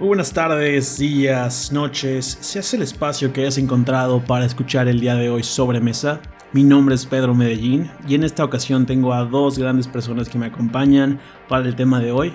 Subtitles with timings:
[0.00, 5.14] Buenas tardes, días, noches, se hace el espacio que hayas encontrado para escuchar el día
[5.14, 6.22] de hoy sobre mesa.
[6.54, 10.38] Mi nombre es Pedro Medellín y en esta ocasión tengo a dos grandes personas que
[10.38, 11.20] me acompañan
[11.50, 12.32] para el tema de hoy.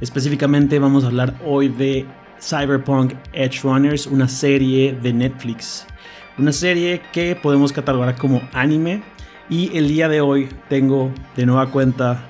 [0.00, 2.06] Específicamente vamos a hablar hoy de
[2.40, 5.86] Cyberpunk Edge Runners, una serie de Netflix.
[6.38, 9.02] Una serie que podemos catalogar como anime
[9.50, 12.26] y el día de hoy tengo de nueva cuenta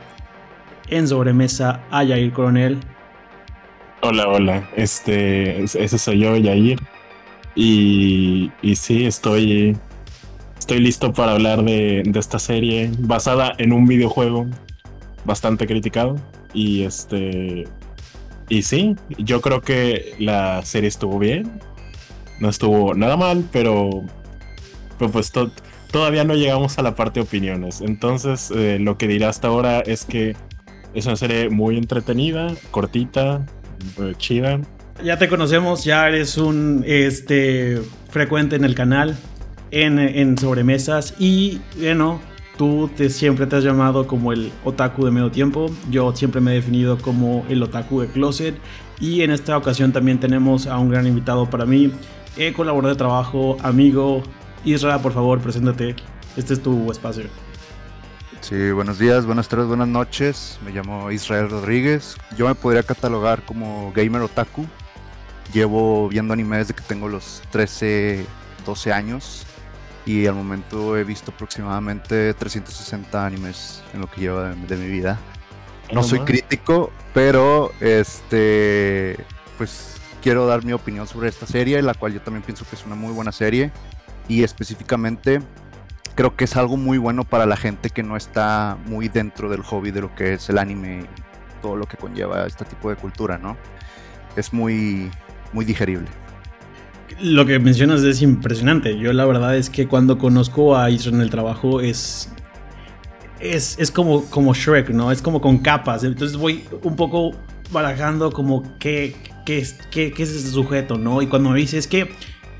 [0.88, 2.80] en sobremesa a Yair Coronel.
[4.04, 4.68] Hola, hola.
[4.74, 6.76] Este, ese soy yo, Yair.
[7.54, 9.76] Y, y sí, estoy,
[10.58, 14.46] estoy listo para hablar de, de, esta serie basada en un videojuego
[15.24, 16.16] bastante criticado.
[16.52, 17.68] Y este.
[18.48, 21.60] Y sí, yo creo que la serie estuvo bien.
[22.40, 24.02] No estuvo nada mal, pero.
[24.98, 25.30] Pero pues
[25.92, 27.80] todavía no llegamos a la parte de opiniones.
[27.80, 30.34] Entonces, eh, lo que diré hasta ahora es que
[30.92, 33.46] es una serie muy entretenida, cortita,
[34.18, 34.60] chida.
[35.02, 37.80] Ya te conocemos, ya eres un este,
[38.10, 39.16] frecuente en el canal,
[39.70, 42.20] en, en sobremesas y bueno,
[42.56, 46.52] tú te, siempre te has llamado como el otaku de medio tiempo, yo siempre me
[46.52, 48.54] he definido como el otaku de closet
[49.00, 51.90] y en esta ocasión también tenemos a un gran invitado para mí,
[52.36, 54.22] he colaborador de trabajo, amigo,
[54.64, 55.96] Isra, por favor, preséntate,
[56.36, 57.24] este es tu espacio.
[58.42, 60.58] Sí, buenos días, buenas tardes, buenas noches.
[60.64, 62.16] Me llamo Israel Rodríguez.
[62.36, 64.66] Yo me podría catalogar como gamer otaku.
[65.52, 68.26] Llevo viendo anime desde que tengo los 13,
[68.66, 69.46] 12 años.
[70.04, 75.20] Y al momento he visto aproximadamente 360 animes en lo que llevo de, mi vida.
[75.92, 79.24] No, soy crítico, pero este
[79.56, 82.84] pues quiero dar mi opinión sobre esta serie, la cual yo también pienso que es
[82.84, 83.70] una muy buena serie.
[84.26, 85.40] Y específicamente
[86.14, 89.62] creo que es algo muy bueno para la gente que no está muy dentro del
[89.62, 92.96] hobby de lo que es el anime y todo lo que conlleva este tipo de
[92.96, 93.56] cultura, ¿no?
[94.36, 95.10] Es muy,
[95.52, 96.08] muy digerible.
[97.20, 98.98] Lo que mencionas es impresionante.
[98.98, 102.30] Yo la verdad es que cuando conozco a Israel en el trabajo es,
[103.38, 105.12] es, es como, como Shrek, ¿no?
[105.12, 106.04] Es como con capas.
[106.04, 107.32] Entonces voy un poco
[107.70, 109.14] barajando como qué,
[109.44, 111.22] qué, qué, qué es ese sujeto, ¿no?
[111.22, 112.10] Y cuando me dice es que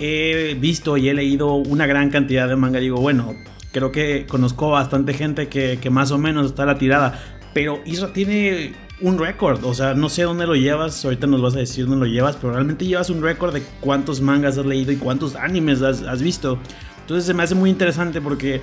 [0.03, 3.37] he visto y he leído una gran cantidad de manga, digo, bueno,
[3.71, 7.21] creo que conozco bastante gente que, más o menos está a la tirada.
[7.55, 11.55] Pero Isra tiene un récord, o sea, no sé dónde lo llevas, ahorita nos vas
[11.55, 14.91] a decir dónde lo llevas, pero realmente llevas un récord de cuántos mangas has leído
[14.91, 16.59] y cuántos animes has, visto.
[17.01, 18.61] Entonces se me hace muy interesante porque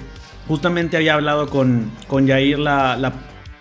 [0.47, 3.13] justamente había hablado con, con Yair la, la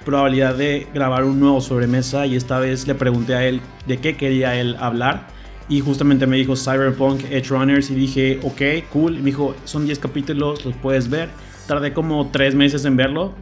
[0.05, 4.17] probabilidad de grabar un nuevo sobremesa y esta vez le pregunté a él de qué
[4.17, 5.38] quería él hablar
[5.69, 9.15] y justamente me dijo Cyberpunk Edge Runners y dije, ok, cool.
[9.17, 11.29] Y me dijo, son 10 capítulos, los puedes ver.
[11.67, 13.35] Tardé como 3 meses en verlo,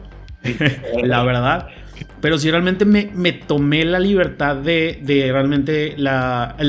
[1.03, 1.67] la verdad.
[2.21, 6.07] Pero si realmente me, me tomé la libertad de, de realmente el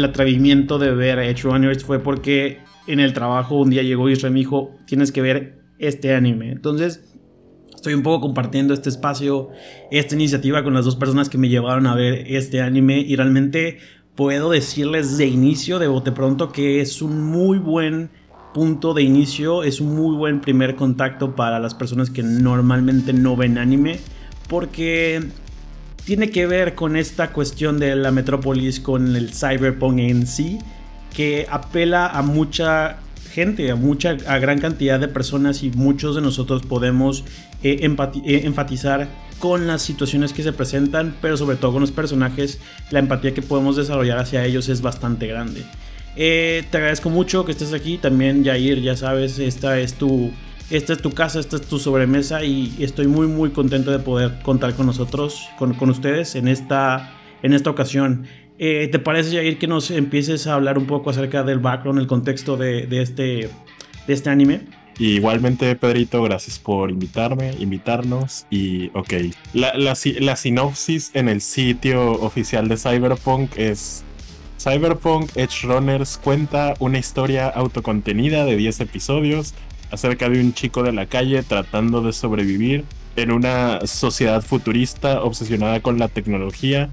[0.05, 4.35] atrevimiento de ver Edge Runners fue porque en el trabajo un día llegó Israel y
[4.35, 6.51] me dijo, tienes que ver este anime.
[6.53, 7.15] Entonces,
[7.75, 9.51] estoy un poco compartiendo este espacio,
[9.91, 13.79] esta iniciativa con las dos personas que me llevaron a ver este anime y realmente
[14.19, 18.11] puedo decirles de inicio, de bote pronto, que es un muy buen
[18.53, 23.37] punto de inicio, es un muy buen primer contacto para las personas que normalmente no
[23.37, 24.01] ven anime,
[24.49, 25.23] porque
[26.05, 30.59] tiene que ver con esta cuestión de la metrópolis, con el cyberpunk en sí,
[31.15, 32.97] que apela a mucha
[33.43, 37.25] a mucha, a gran cantidad de personas y muchos de nosotros podemos
[37.63, 42.59] eh, eh, enfatizar con las situaciones que se presentan, pero sobre todo con los personajes,
[42.91, 45.63] la empatía que podemos desarrollar hacia ellos es bastante grande.
[46.17, 50.33] Eh, te agradezco mucho que estés aquí, también Jair, ya sabes, esta es tu,
[50.71, 54.41] esta es tu casa, esta es tu sobremesa y estoy muy muy contento de poder
[54.43, 57.13] contar con nosotros, con, con ustedes en esta,
[57.43, 58.27] en esta ocasión.
[58.59, 62.09] Eh, ¿Te parece, Jair, que nos empieces a hablar un poco acerca del background, el
[62.09, 63.49] contexto de, de este,
[64.07, 64.63] de este anime?
[64.99, 68.47] igualmente, Pedrito, gracias por invitarme, invitarnos.
[68.51, 69.13] Y ok,
[69.53, 74.05] la, la, la, sinopsis en el sitio oficial de Cyberpunk es...
[74.61, 79.55] Cyberpunk Edge Runners cuenta una historia autocontenida de 10 episodios
[79.93, 82.85] acerca de un chico de la calle tratando de sobrevivir
[83.15, 86.91] en una sociedad futurista obsesionada con la tecnología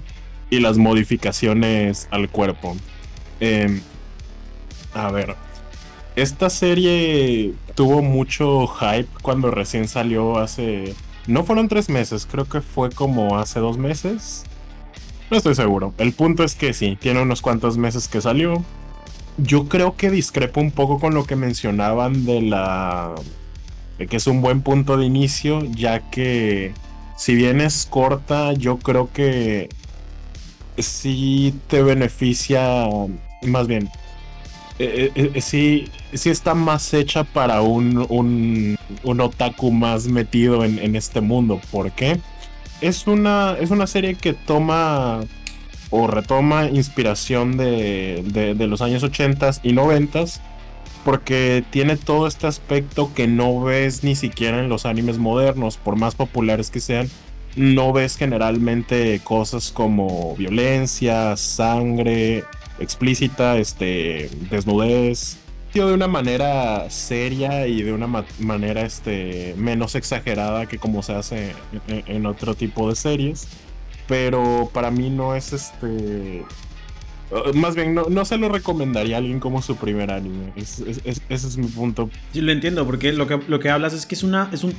[0.50, 2.76] y las modificaciones al cuerpo.
[3.40, 3.80] Em,
[4.94, 5.34] a ver,
[6.16, 10.94] esta serie tuvo mucho hype cuando recién salió hace...
[11.26, 14.44] No fueron tres meses, creo que fue como hace dos meses.
[15.30, 15.92] No estoy seguro.
[15.98, 18.62] El punto es que sí, tiene unos cuantos meses que salió.
[19.36, 23.14] Yo creo que discrepo un poco con lo que mencionaban de la...
[23.98, 26.72] de que es un buen punto de inicio, ya que
[27.16, 29.68] si bien es corta, yo creo que
[30.78, 32.86] sí te beneficia,
[33.42, 33.90] más bien,
[34.78, 40.64] eh, eh, eh, sí, sí está más hecha para un, un, un otaku más metido
[40.64, 41.60] en, en, este mundo.
[41.70, 42.20] ¿Por qué?
[42.82, 45.20] Es una, es una serie que toma
[45.90, 50.24] o retoma inspiración de, de, de los años 80 y 90
[51.06, 55.94] porque tiene todo este aspecto que no ves ni siquiera en los animes modernos, por
[55.94, 57.08] más populares que sean.
[57.56, 62.44] No ves generalmente cosas como violencia, sangre,
[62.78, 65.38] explícita, este, desnudez,
[65.84, 68.06] de una manera seria y de una
[68.38, 71.52] manera este, menos exagerada que como se hace
[71.86, 73.48] en, otro tipo de series.
[74.08, 76.44] Pero para mí no es este.
[77.54, 80.52] Más bien, no, se lo recomendaría a alguien como su primer anime.
[80.56, 82.08] ese es mi punto.
[82.32, 84.48] Sí, lo entiendo, porque lo que, lo que hablas es que es una.
[84.52, 84.74] es un.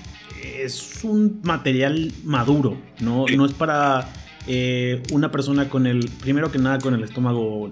[0.64, 3.26] Es un material maduro, ¿no?
[3.36, 4.10] No es para
[4.48, 7.72] eh, una persona con el, primero que nada, con el estómago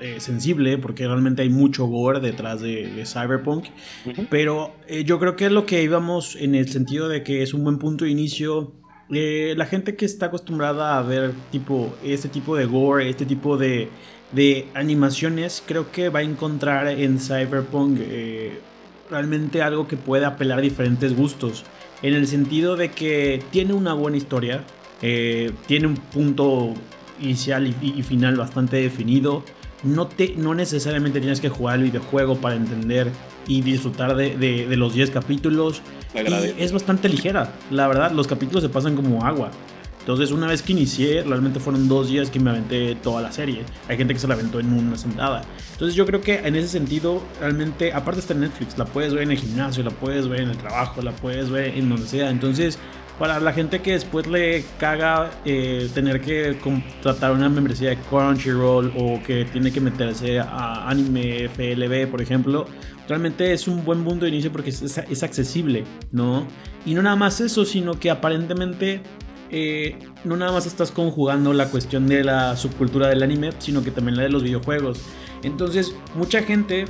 [0.00, 3.66] eh, sensible, porque realmente hay mucho gore detrás de, Cyberpunk.
[4.30, 7.52] Pero eh, yo creo que es lo que íbamos en el sentido de que es
[7.52, 8.72] un buen punto de inicio.
[9.08, 13.88] la gente que está acostumbrada a ver tipo este tipo de gore, este tipo de,
[14.32, 18.00] de animaciones, creo que va a encontrar en Cyberpunk
[19.10, 21.64] realmente algo que puede apelar a diferentes gustos.
[22.04, 24.62] En el sentido de que tiene una buena historia,
[25.00, 26.74] eh, tiene un punto
[27.18, 29.42] inicial y, final bastante definido.
[29.82, 33.10] No, te, no necesariamente tienes que jugar el videojuego para entender
[33.46, 35.80] y disfrutar de, los 10 capítulos.
[36.12, 39.50] es bastante ligera, la verdad, los capítulos se pasan como agua.
[40.04, 43.62] Entonces, una vez que inicié, realmente fueron dos días que me aventé toda la serie.
[43.88, 45.40] Hay gente que se la aventó en una sentada.
[45.72, 49.22] Entonces, yo creo que en ese sentido, realmente, aparte está en Netflix, la puedes ver
[49.22, 52.28] en el gimnasio, la puedes ver en el trabajo, la puedes ver en donde sea.
[52.28, 52.78] Entonces,
[53.18, 58.92] para la gente que después le caga eh, tener que contratar una membresía de Crunchyroll
[58.98, 62.66] o que tiene que meterse a anime FLB, por ejemplo,
[63.08, 66.46] realmente es un buen punto de inicio porque es, accesible, ¿no?
[66.84, 69.00] Y no nada más eso, sino que aparentemente
[69.56, 73.92] eh, no nada más estás conjugando la cuestión de la subcultura del anime, sino que
[73.92, 75.00] también la de los videojuegos.
[75.44, 76.86] Entonces, mucha gente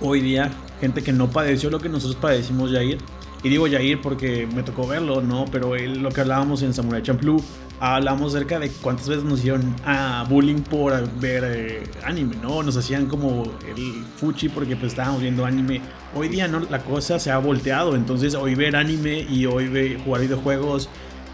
[0.00, 0.50] hoy día,
[0.80, 2.96] gente que no padeció lo que nosotros padecimos, ir
[3.42, 5.44] y digo Yair porque me tocó verlo, ¿no?
[5.52, 7.42] Pero lo que hablábamos en Samurai Champloo,
[7.78, 12.62] hablamos acerca de cuántas veces nos hicieron a bullying por ver eh, anime, ¿no?
[12.62, 15.82] Nos hacían como el fuchi porque pues estábamos viendo anime.
[16.14, 19.98] Hoy día no, la cosa se ha volteado, entonces hoy ver anime y hoy ver,
[19.98, 20.88] jugar videojuegos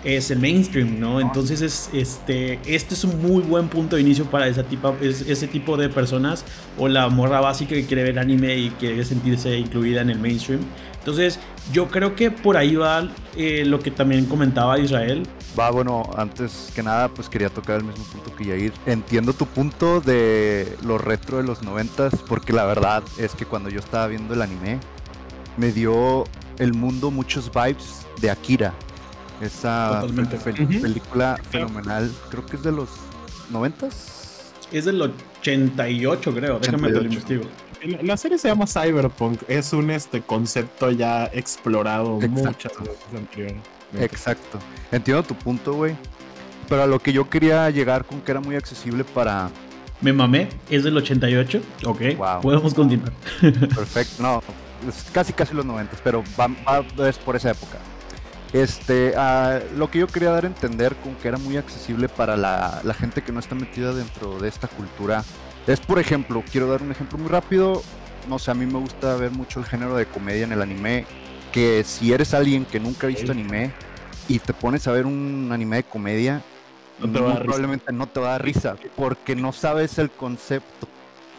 [0.05, 1.21] es el mainstream, ¿no?
[1.21, 5.47] Entonces es este este es un muy buen punto de inicio para esa tipo, ese
[5.47, 6.45] tipo de personas
[6.79, 10.61] o la morra básica que quiere ver anime y quiere sentirse incluida en el mainstream.
[11.03, 11.41] Entonces,
[11.73, 15.25] yo creo que por ahí va eh, lo que también comentaba Israel.
[15.59, 18.73] Va, bueno, antes que nada, pues quería tocar el mismo punto que Yair.
[18.87, 23.69] Entiendo tu punto de lo retro de los noventas, porque la verdad es que cuando
[23.69, 24.79] yo estaba viendo el anime,
[25.57, 26.23] me dio
[26.59, 28.73] el mundo muchos vibes de Akira.
[29.43, 30.05] Esa
[30.81, 32.89] película fenomenal, creo que es de los
[33.51, 34.53] noventas.
[34.71, 36.59] Es del 88, creo.
[36.61, 37.45] Déjame te lo investigo.
[38.03, 43.55] La serie se llama Cyberpunk, es un este concepto ya explorado muchas veces
[43.99, 44.59] Exacto.
[44.93, 45.97] Entiendo tu punto, güey.
[46.69, 49.51] Pero a lo que yo quería llegar con que era muy accesible para.
[50.01, 51.61] Me mamé, es del 88.
[51.87, 52.01] Ok,
[52.41, 53.13] podemos continuar.
[53.41, 54.43] Perfecto, no,
[54.89, 56.49] es casi casi los 90, pero va,
[57.09, 57.79] es por esa época.
[58.53, 59.15] Este,
[59.77, 62.95] lo que yo quería dar a entender con que era muy accesible para la, la
[62.95, 65.25] gente que no está metida dentro de esta cultura
[65.67, 67.83] es, por ejemplo, quiero dar un ejemplo muy rápido.
[68.29, 71.07] No sé, a mí me gusta ver mucho el género de comedia en el anime.
[71.53, 73.73] Que si eres alguien que nunca ha visto anime
[74.29, 76.43] y te pones a ver un anime de comedia,
[76.99, 80.89] probablemente no te va a dar risa porque no sabes el concepto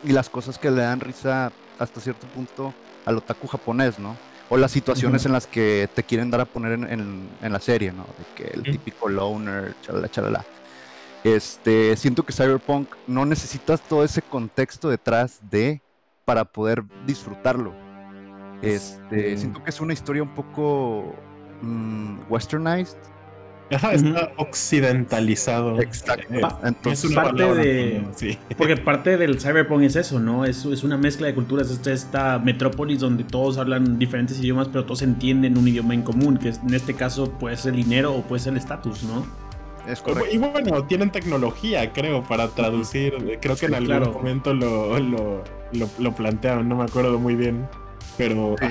[0.03, 2.73] y las cosas que le dan risa hasta cierto punto
[3.05, 4.15] al otaku japonés, ¿no?
[4.53, 8.03] O las situaciones en las que te quieren dar a poner en, la serie, ¿no?
[8.03, 10.45] De que el típico loner, chalala, chalala.
[11.23, 15.81] Este, siento que Cyberpunk no necesitas todo ese contexto detrás de
[16.23, 17.73] para poder disfrutarlo.
[18.61, 21.15] Este, siento que es una historia un poco
[21.63, 22.99] mm, westernized.
[23.69, 25.81] Está occidentalizado.
[25.81, 26.33] Exacto.
[26.33, 28.37] Eh, Entonces, parte de.
[28.57, 30.45] Porque parte del cyberpunk es eso, ¿no?
[30.45, 31.69] Es, es una mezcla de culturas.
[31.71, 36.37] Es esta metrópolis donde todos hablan diferentes idiomas, pero todos entienden un idioma en común,
[36.37, 39.25] que en este caso puede ser el dinero o puede ser el estatus, ¿no?
[40.31, 43.37] Y bueno, tienen tecnología, creo, para traducir.
[43.41, 45.43] Creo que en algún momento lo, lo,
[45.99, 47.67] lo, plantearon, no me acuerdo muy bien.
[48.17, 48.67] Pero, Sí,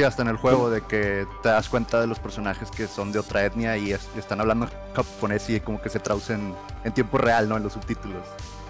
[0.00, 3.18] hasta en el juego de que te das cuenta de los personajes que son de
[3.18, 7.56] otra etnia y están hablando japonés y como que se traducen en tiempo real, ¿no?
[7.56, 8.22] En los subtítulos.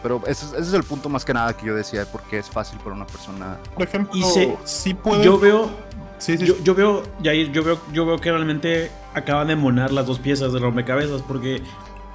[0.02, 2.96] Pero ese, es el punto más que nada que yo decía, porque es fácil para
[2.96, 3.56] una persona.
[3.74, 4.20] Por ejemplo,
[4.64, 5.70] sí Yo veo,
[6.64, 10.58] Yo, veo, yo veo, yo veo que realmente acaban de monar las dos piezas de
[10.58, 11.62] rompecabezas, porque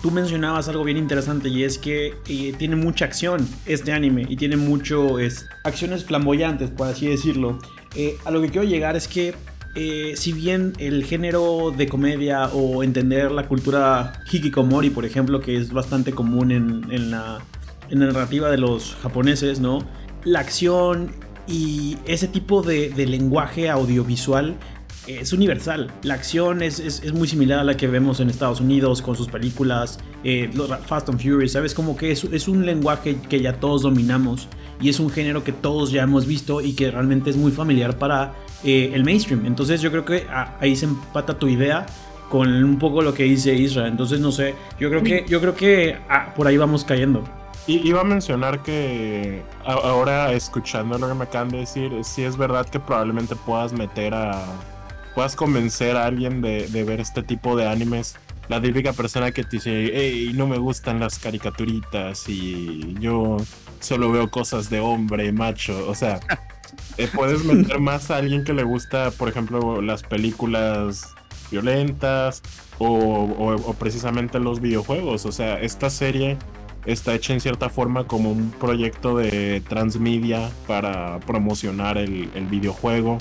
[0.01, 4.35] tú mencionabas algo bien interesante y es que eh, tiene mucha acción este anime y
[4.35, 7.59] tiene mucho es, acciones flamboyantes, por así decirlo.
[7.99, 9.33] Eh, a lo que quiero llegar es que
[9.73, 15.57] eh, si bien el género de comedia o entender la cultura hikikomori, por ejemplo, que
[15.57, 17.39] es bastante común en, la,
[17.89, 19.79] narrativa de los japoneses, ¿no?
[20.23, 21.11] La acción
[21.47, 24.55] y ese tipo de, lenguaje audiovisual
[25.07, 25.91] es universal.
[26.03, 29.99] La acción es, muy similar a la que vemos en Estados Unidos con sus películas,
[30.23, 30.49] eh,
[30.85, 31.73] Fast and Furious, ¿sabes?
[31.73, 34.47] Como que es, es, un lenguaje que ya todos dominamos
[34.81, 37.97] y es un género que todos ya hemos visto y que realmente es muy familiar
[37.97, 38.33] para
[38.63, 39.45] eh, el mainstream.
[39.45, 40.25] Entonces yo creo que
[40.59, 41.85] ahí se empata tu idea
[42.29, 43.91] con un poco lo que dice Israel.
[43.91, 47.23] Entonces no sé, yo creo que, yo creo que ah, por ahí vamos cayendo.
[47.67, 52.65] Iba a mencionar que ahora escuchando lo que me acaban de decir, sí es verdad
[52.65, 54.45] que probablemente puedas meter a...
[55.17, 58.17] puedas convencer a alguien de, de ver este tipo de animes
[58.49, 63.37] la típica persona que te dice, hey, no me gustan las caricaturitas y yo
[63.79, 65.87] solo veo cosas de hombre, macho.
[65.89, 66.19] O sea,
[66.97, 71.13] eh, puedes meter más a alguien que le gusta, por ejemplo, las películas
[71.51, 72.41] violentas
[72.77, 75.25] o, precisamente los videojuegos.
[75.25, 76.37] O sea, esta serie
[76.85, 83.17] está hecha en cierta forma como un proyecto de transmedia para promocionar el, videojuego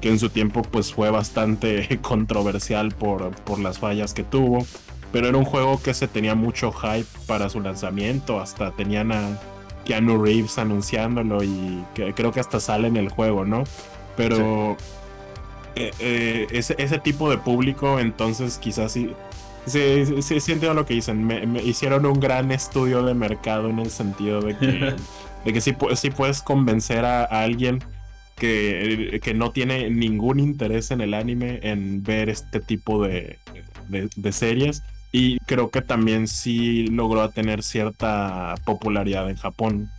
[0.00, 4.66] que en su tiempo pues fue bastante controversial por, por las fallas que tuvo
[5.12, 9.38] pero era un juego que se tenía mucho hype para su lanzamiento hasta tenían a
[9.84, 13.64] Keanu Reeves anunciándolo y que, creo que hasta sale en el juego, ¿no?
[14.16, 14.76] Pero
[15.76, 19.14] eh, eh, ese, tipo de público, entonces quizás sí,
[19.64, 21.24] sí, sí, entiendo lo que dicen.
[21.24, 24.94] Me, hicieron un gran estudio de mercado en el sentido de que,
[25.44, 25.72] de que sí,
[26.10, 27.82] puedes convencer a, alguien
[28.38, 33.38] que, que, no tiene ningún interés en el anime en ver este tipo de,
[33.88, 39.90] de series y creo que también sí logró tener cierta popularidad en Japón.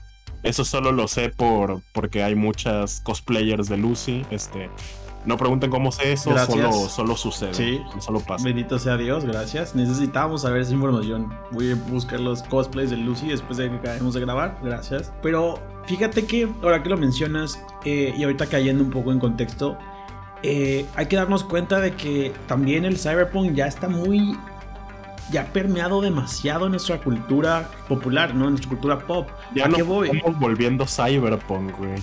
[0.43, 4.25] Eso solo lo sé por porque hay muchas cosplayers de Lucy.
[4.29, 4.69] Este,
[5.29, 7.53] no pregunten cómo sé eso, solo, solo, sucede.
[7.53, 8.43] Sí, solo pasa.
[8.43, 9.75] Bendito sea Dios, gracias.
[9.75, 11.31] Necesitamos saber esa información.
[11.51, 14.57] Voy a buscar los cosplays de Lucy después de que acabemos de grabar.
[14.63, 15.13] Gracias.
[15.21, 19.77] Pero fíjate que ahora que lo mencionas eh, y ahorita cayendo un poco en contexto,
[20.41, 24.35] eh, hay que darnos cuenta de que también el cyberpunk ya está muy
[25.31, 28.45] ya ha permeado demasiado en nuestra cultura popular, ¿no?
[28.45, 29.29] En nuestra cultura pop.
[29.53, 30.09] Ya ¿A qué voy?
[30.09, 32.01] Estamos volviendo cyberpunk, güey.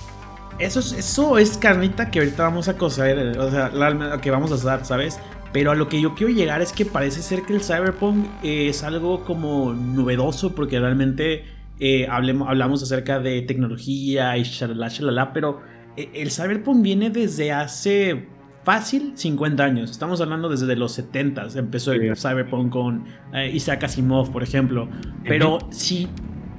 [0.58, 4.50] Eso es, eso es carnita que ahorita vamos a coser, o sea, la, que vamos
[4.52, 5.20] a usar, ¿sabes?
[5.52, 8.82] Pero a lo que yo quiero llegar es que parece ser que el cyberpunk es
[8.82, 11.44] algo como novedoso porque realmente
[11.78, 15.60] eh, hablamos acerca de tecnología y shalala, shalala, pero
[15.96, 18.26] eh, el cyberpunk viene desde hace
[18.66, 19.90] fácil 50 años.
[19.92, 24.88] Estamos hablando desde los 70 empezó el Cyberpunk con eh, Isaac Asimov, por ejemplo.
[25.24, 26.08] Pero si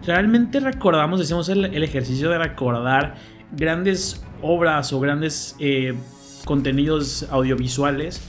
[0.05, 3.15] realmente recordamos, hacemos el, ejercicio de recordar
[3.51, 5.93] grandes obras o grandes eh,
[6.45, 8.21] contenidos audiovisuales,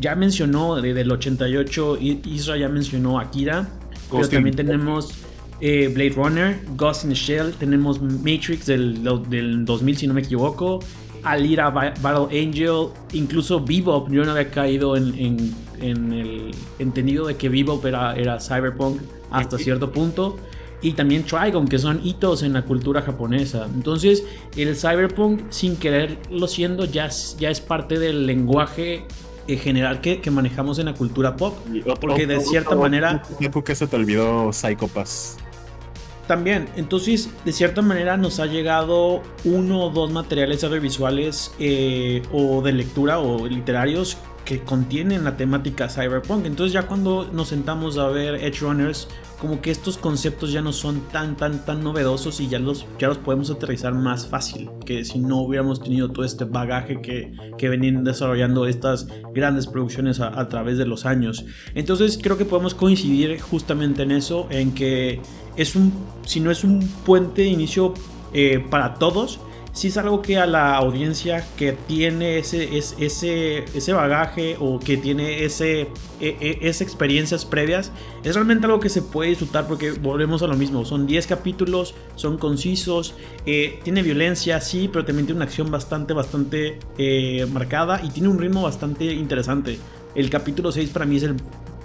[0.00, 3.68] ya mencionó desde el 88, Isra ya mencionó Akira,
[4.10, 5.12] pero también tenemos
[5.60, 10.22] eh, Blade Runner, Ghost in the Shell, tenemos Matrix del, del 2000 si no me
[10.22, 10.80] equivoco,
[11.22, 14.10] Alira Battle Angel, incluso Bebop.
[14.10, 19.00] Yo no había caído en, el entendido de que Bebop era, era cyberpunk
[19.30, 20.38] hasta cierto punto.
[20.82, 23.66] Y también Trigon, que son hitos en la cultura japonesa.
[23.66, 24.24] Entonces,
[24.56, 27.08] el cyberpunk, sin quererlo siendo, ya,
[27.38, 29.04] ya es parte del lenguaje
[29.46, 31.54] eh, general que, manejamos en la cultura pop.
[32.00, 33.22] Porque de cierta manera.
[33.52, 35.36] ¿Por qué se te olvidó Psychopass?
[36.30, 36.68] también.
[36.76, 42.70] Entonces, de cierta manera nos ha llegado uno o dos materiales audiovisuales eh, o de
[42.70, 46.46] lectura o literarios que contienen la temática cyberpunk.
[46.46, 49.08] Entonces ya cuando nos sentamos a ver Edge Runners,
[49.40, 53.08] como que estos conceptos ya no son tan, tan, tan novedosos y ya los, ya
[53.08, 57.68] los podemos aterrizar más fácil que si no hubiéramos tenido todo este bagaje que, que
[57.70, 61.46] venían desarrollando estas grandes producciones a, través de los años.
[61.74, 65.20] Entonces creo que podemos coincidir justamente en eso, en que
[65.56, 65.92] es un,
[66.26, 67.94] si no es un puente de inicio
[68.34, 69.40] eh, para todos,
[69.72, 74.96] si es algo que a la audiencia que tiene ese, ese, ese bagaje o que
[74.96, 75.82] tiene ese,
[76.20, 77.92] e, e, esas experiencias previas,
[78.24, 80.84] es realmente algo que se puede disfrutar porque volvemos a lo mismo.
[80.84, 83.14] Son 10 capítulos, son concisos,
[83.46, 88.28] eh, tiene violencia, sí, pero también tiene una acción bastante, bastante eh, marcada y tiene
[88.28, 89.78] un ritmo bastante interesante.
[90.14, 91.36] El capítulo 6 para mí es el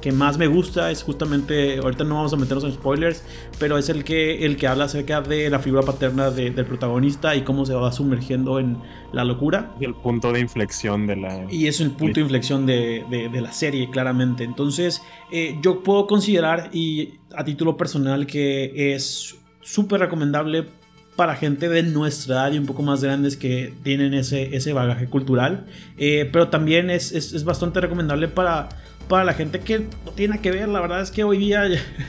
[0.05, 3.23] que más me gusta es justamente, ahorita no vamos a meternos en spoilers,
[3.57, 7.41] pero es el que, el que habla acerca de la figura paterna del protagonista y
[7.41, 8.77] cómo se va sumergiendo en
[9.13, 9.73] la locura.
[9.79, 11.47] Y el punto de inflexión de la...
[11.49, 14.43] Y es el punto de inflexión de, de, la serie, claramente.
[14.43, 20.67] Entonces, eh, yo puedo considerar, y a título personal, que es súper recomendable
[21.15, 25.07] para gente de nuestra edad y un poco más grandes que tienen ese, ese bagaje
[25.07, 25.65] cultural.
[25.97, 28.69] Eh, pero también es, es, es, bastante recomendable para
[29.07, 31.63] para la gente que no tiene que ver, la verdad es que hoy día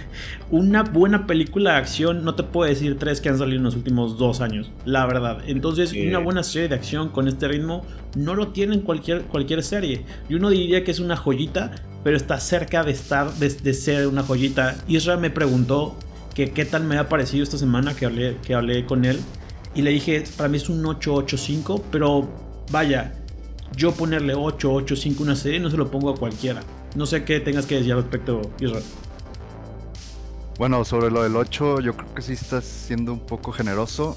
[0.50, 3.76] una buena película de acción, no te puedo decir tres que han salido en los
[3.76, 5.38] últimos dos años, la verdad.
[5.47, 7.85] Entonces, una buena serie de acción con este ritmo
[8.15, 10.05] no lo tiene en cualquier, cualquier serie.
[10.29, 11.73] Y uno diría que es una joyita,
[12.03, 14.76] pero está cerca de estar, de, ser una joyita.
[14.88, 15.97] Israel me preguntó
[16.35, 19.19] que qué tal me ha parecido esta semana que hablé, que hablé con él.
[19.75, 22.31] Y le dije, para mí es un 885, pero
[22.71, 23.12] vaya,
[23.76, 26.62] yo ponerle 885 una serie no se lo pongo a cualquiera.
[26.95, 28.85] No sé qué tengas que decir al respecto, Israel.
[30.59, 34.16] Bueno, sobre lo del 8, yo creo que sí estás siendo un poco generoso.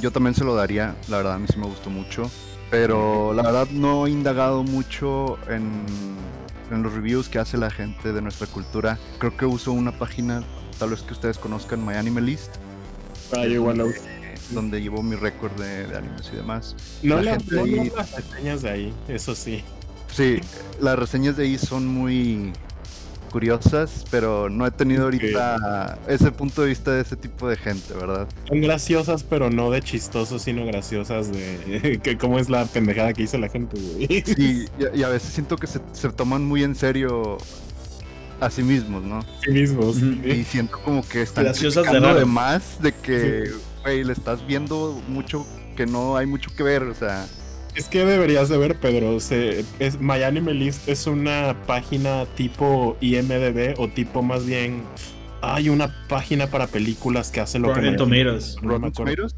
[0.00, 2.30] Yo también se lo daría, la verdad a mí sí me gustó mucho.
[2.70, 5.84] Pero la verdad no he indagado mucho en,
[6.70, 8.98] los reviews que hace la gente de nuestra cultura.
[9.18, 10.44] Creo que uso una página,
[10.78, 12.56] tal vez que ustedes conozcan, My List.
[13.34, 13.94] Ah, igual
[14.50, 16.76] Donde llevo mi récord de, animes y demás.
[17.02, 19.64] No, la, gente las reseñas de ahí, eso sí.
[20.12, 20.40] Sí,
[20.80, 22.52] las reseñas de ahí son muy
[23.28, 27.94] curiosas, pero no he tenido ahorita ese punto de vista de ese tipo de gente,
[27.94, 28.26] ¿verdad?
[28.48, 33.22] Son graciosas, pero no de chistosos, sino graciosas de que cómo es la pendejada que
[33.22, 34.22] hizo la gente, güey.
[34.24, 35.80] Sí, y, a veces siento que se,
[36.16, 37.38] toman muy en serio
[38.40, 39.24] a sí mismos, ¿no?
[39.44, 39.96] Sí mismos.
[40.24, 45.46] Y siento como que están graciosas de, más de que, güey, le estás viendo mucho
[45.76, 47.26] que no hay mucho que ver, o sea
[47.78, 49.20] es que deberías de ver, Pedro.
[49.20, 54.82] Se, es, My Anime List es una página tipo IMDB o tipo más bien.
[55.42, 57.92] Hay una página para películas que hace lo que.
[57.92, 58.56] Tomatoes.
[58.60, 59.36] Rotten Tomatoes.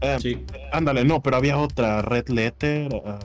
[0.00, 0.46] Eh, sí.
[0.72, 2.88] Ándale, no, pero había otra, Red Letter.
[2.90, 3.18] Uh,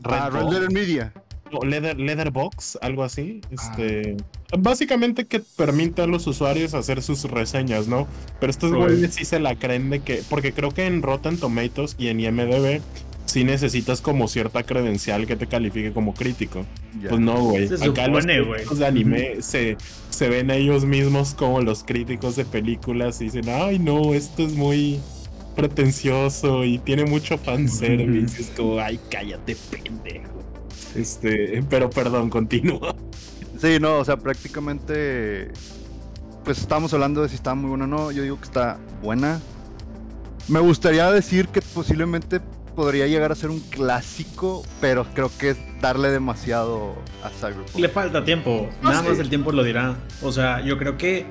[0.00, 1.14] Red ah, Red Letter Media.
[1.62, 3.40] Leather, Leatherbox, algo así.
[3.50, 4.16] Este,
[4.52, 4.56] ah.
[4.58, 8.06] Básicamente que permite a los usuarios hacer sus reseñas, ¿no?
[8.40, 10.22] Pero estos güeyes sí se la creen de que.
[10.28, 12.82] Porque creo que en Rotten Tomatoes y en IMDB
[13.26, 16.64] si necesitas como cierta credencial que te califique como crítico.
[17.08, 17.68] Pues no, güey.
[17.82, 19.76] Acá los críticos de anime se,
[20.10, 24.52] se ven ellos mismos como los críticos de películas y dicen, ay no, esto es
[24.52, 25.00] muy
[25.54, 28.40] pretencioso y tiene mucho fanservice.
[28.40, 30.42] es como, ay, cállate, pendejo.
[30.94, 32.94] Este, pero perdón, continúa.
[33.58, 35.52] Sí, no, o sea, prácticamente.
[36.44, 38.10] Pues estamos hablando de si está muy buena o no.
[38.10, 39.40] Yo digo que está buena.
[40.48, 42.40] Me gustaría decir que posiblemente
[42.74, 47.78] podría llegar a ser un clásico, pero creo que es darle demasiado a Cyberpunk.
[47.78, 49.96] Le falta tiempo, nada más el tiempo lo dirá.
[50.22, 51.26] O sea, yo creo que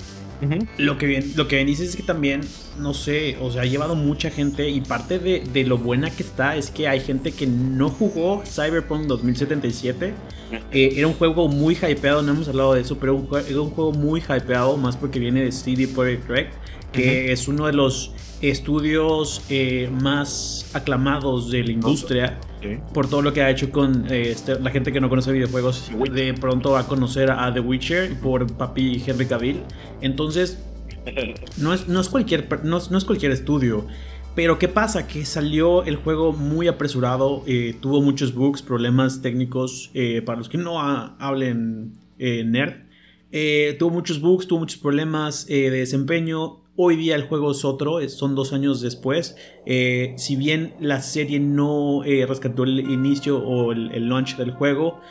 [0.78, 2.42] lo, que bien, lo que bien dices es que también,
[2.80, 6.56] no sé, o sea, ha llevado mucha gente y parte de, lo buena que está
[6.56, 10.14] es que hay gente que no jugó Cyberpunk 2077.
[10.72, 13.92] Eh, era un juego muy hypeado, no hemos hablado de eso, pero era un juego
[13.92, 16.48] muy hypeado, más porque viene de CD Projekt Red,
[16.92, 22.40] que es uno de los estudios eh, más aclamados de la industria
[22.94, 25.92] por todo lo que ha hecho con eh, este, la gente que no conoce videojuegos.
[26.14, 29.62] De pronto va a conocer a The Witcher por papi Henry Cavill.
[30.02, 30.64] Entonces,
[31.58, 33.88] no es, no es, cualquier, no, es cualquier estudio.
[34.36, 35.08] Pero ¿qué pasa?
[35.08, 39.92] Que salió el juego muy apresurado, eh, tuvo muchos bugs, problemas técnicos,
[40.26, 42.76] para los que no hablen nerd.
[43.78, 48.34] tuvo muchos bugs, tuvo muchos problemas de desempeño, Hoy día el juego es otro, son
[48.34, 49.36] dos años después.
[49.66, 55.02] Eh, si bien la serie no eh, rescató el inicio o el, launch del juego,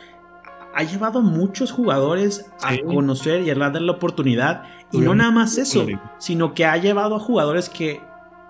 [0.73, 4.63] ha llevado a muchos jugadores a conocer y a dar la oportunidad.
[4.91, 5.85] Y no nada más eso,
[6.17, 8.01] sino que ha llevado a jugadores que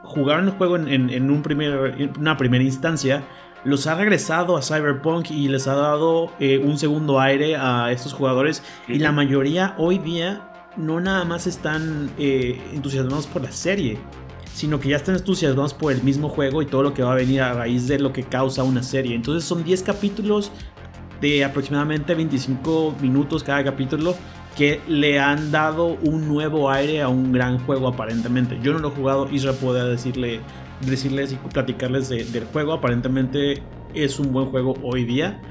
[0.03, 3.23] jugaron el juego en, un primer, una primera instancia,
[3.63, 8.13] los ha regresado a Cyberpunk y les ha dado eh, un segundo aire a estos
[8.13, 8.63] jugadores.
[8.87, 13.97] Y la mayoría hoy día no nada más están eh, entusiasmados por la serie,
[14.53, 17.15] sino que ya están entusiasmados por el mismo juego y todo lo que va a
[17.15, 19.15] venir a raíz de lo que causa una serie.
[19.15, 20.51] Entonces son 10 capítulos
[21.19, 24.15] de aproximadamente 25 minutos cada capítulo
[24.57, 28.59] que le han dado un nuevo aire a un gran juego aparentemente.
[28.61, 30.41] Yo no lo he jugado, Israel puede decirle
[30.81, 32.73] decirles y platicarles del juego.
[32.73, 33.61] Aparentemente
[33.93, 35.41] es un buen juego hoy día.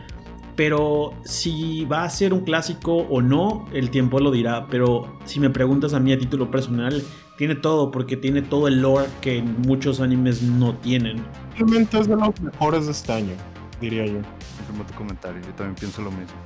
[0.61, 4.67] Pero si va a ser un clásico o no, el tiempo lo dirá.
[4.67, 7.03] Pero si me preguntas a mí a título personal,
[7.39, 11.25] tiene todo, porque tiene todo el lore que muchos animes no tienen.
[11.57, 13.33] Realmente es de los mejores de este año,
[13.81, 14.19] diría yo.
[14.59, 16.37] Confirmo tu comentario, yo también pienso lo mismo.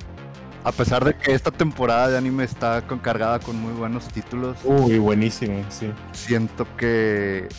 [0.63, 4.57] A pesar de que esta temporada de anime está cargada con muy buenos títulos.
[4.63, 5.91] Uy, buenísimo, sí.
[6.13, 7.49] Siento que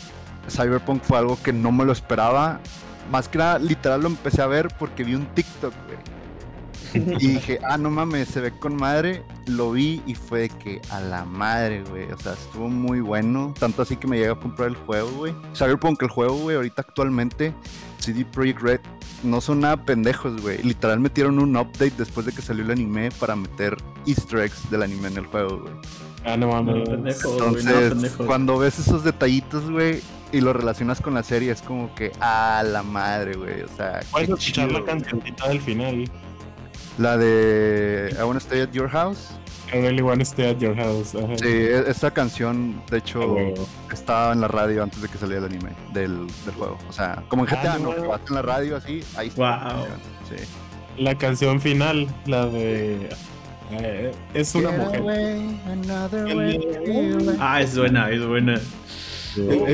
[0.49, 2.61] Cyberpunk fue algo que no me lo esperaba.
[3.11, 5.71] Más que nada, literal lo empecé a ver porque vi un TikTok,
[6.93, 9.23] y dije, ah, no mames, se ve con madre.
[9.45, 12.11] Lo vi y fue que a la madre, güey.
[12.11, 13.53] O sea, estuvo muy bueno.
[13.59, 15.33] Tanto así que me llega a comprar el juego, güey.
[15.53, 17.53] Cyberpunk, el juego, güey, ahorita actualmente,
[17.99, 18.79] CD Projekt Red
[19.23, 20.61] no son nada pendejos, güey.
[20.63, 24.83] Literal metieron un update después de que salió el anime para meter easter eggs del
[24.83, 25.73] anime en el juego, güey.
[26.25, 26.87] Ah, no mames.
[26.87, 32.11] Entonces, cuando ves esos detallitos, güey, y lo relacionas con la serie, es como que,
[32.19, 33.61] a la madre, güey.
[33.61, 36.09] O sea, puedes escuchar la cancioncita del final.
[36.97, 39.37] La de I Wanna Stay at Your House.
[39.73, 41.11] I really wanna stay at your house.
[41.11, 43.35] Sí, e-, esta canción, de hecho,
[43.91, 46.77] estaba en la radio antes de que saliera el anime del, del juego.
[46.87, 48.07] O sea, como en GTA, ah, ¿no?
[48.07, 49.73] Vas en la radio así, ahí está.
[49.73, 49.85] Wow.
[50.29, 50.43] Sí.
[50.97, 53.09] La canción final, la de.
[53.71, 55.03] Eh, es una mujer.
[57.39, 58.61] ah, es buena, es buena.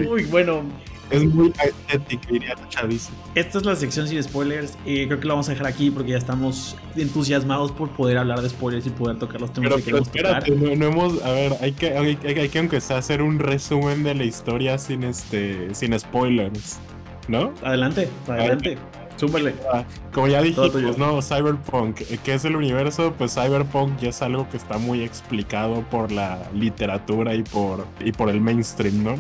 [0.09, 0.63] Uy, bueno,
[1.13, 3.17] es muy estético, diría chavísimo.
[3.35, 4.77] Esta es la sección sin spoilers.
[4.85, 8.41] y creo que lo vamos a dejar aquí porque ya estamos entusiasmados por poder hablar
[8.41, 10.49] de spoilers y poder tocar los temas que queremos tocar.
[10.49, 14.23] No, hemos, a ver, hay que, hay, que aunque sea hacer un resumen de la
[14.23, 16.79] historia sin este, sin spoilers,
[17.27, 17.53] ¿no?
[17.63, 18.77] Adelante, adelante.
[19.15, 19.53] Súmale.
[19.71, 21.21] Ah, como ya dijimos, ¿no?
[21.21, 23.13] Cyberpunk, eh, ¿qué es el universo?
[23.17, 28.11] Pues Cyberpunk ya es algo que está muy explicado por la literatura y por, y
[28.11, 29.15] por el mainstream, ¿no?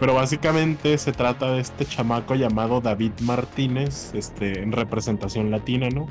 [0.00, 6.06] Pero básicamente se trata de este chamaco llamado David Martínez, este, en representación latina, ¿no?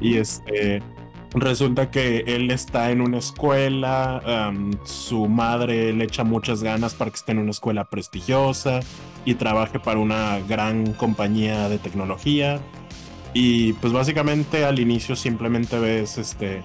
[0.00, 0.82] Y este,
[1.34, 4.50] resulta que él está en una escuela,
[4.84, 8.80] su madre le echa muchas ganas para que esté en una escuela prestigiosa
[9.26, 12.58] y trabaje para una gran compañía de tecnología.
[13.34, 16.62] Y pues básicamente al inicio simplemente ves este,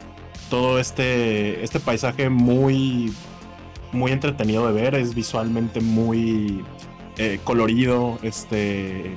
[0.49, 3.11] todo este, este paisaje muy
[3.91, 6.63] muy entretenido de ver, es visualmente muy
[7.17, 9.15] eh, colorido, este,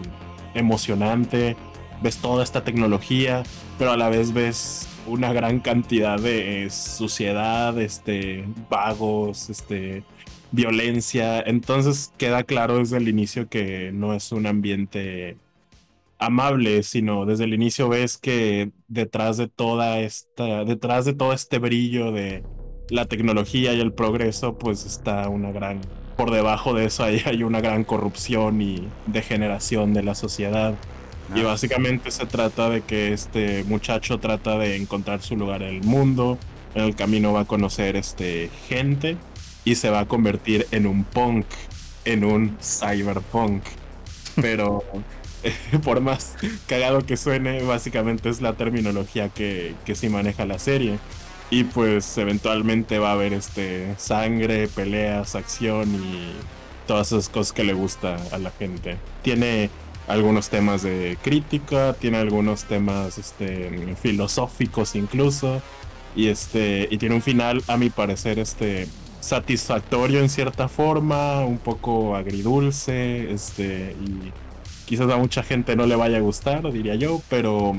[0.55, 1.57] emocionante,
[2.03, 3.43] ves toda esta tecnología,
[3.79, 10.03] pero a la vez ves una gran cantidad de suciedad, este, vagos, este,
[10.51, 15.37] violencia, entonces queda claro desde el inicio que no es un ambiente
[16.19, 21.59] amable, sino desde el inicio ves que detrás de toda esta, detrás de todo este
[21.59, 22.43] brillo de
[22.89, 25.81] la tecnología y el progreso, pues está una gran...
[26.17, 30.75] Por debajo de eso ahí hay una gran corrupción y degeneración de la sociedad.
[31.35, 31.45] Y ah.
[31.45, 36.39] básicamente se trata de que este muchacho trata de encontrar su lugar en el mundo.
[36.75, 39.17] En el camino va a conocer este gente
[39.65, 41.47] y se va a convertir en un punk,
[42.05, 43.63] en un cyberpunk.
[44.41, 44.85] Pero
[45.85, 46.35] por más
[46.67, 50.99] cagado que suene, básicamente es la terminología que, que sí maneja la serie.
[51.55, 56.33] Y pues eventualmente va a haber este sangre, peleas, acción y
[56.89, 58.97] todas esas cosas que le gusta a la gente.
[59.23, 59.71] Tiene
[60.09, 65.63] algunos temas de crítica, tiene algunos temas este, filosóficos incluso.
[66.17, 66.89] Y este.
[66.91, 68.89] Y tiene un final, a mi parecer, este.
[69.21, 73.33] satisfactorio en cierta forma, un poco agridulce.
[73.33, 73.95] Este.
[74.05, 74.33] Y
[74.87, 77.23] quizás a mucha gente no le vaya a gustar, diría yo.
[77.31, 77.77] Pero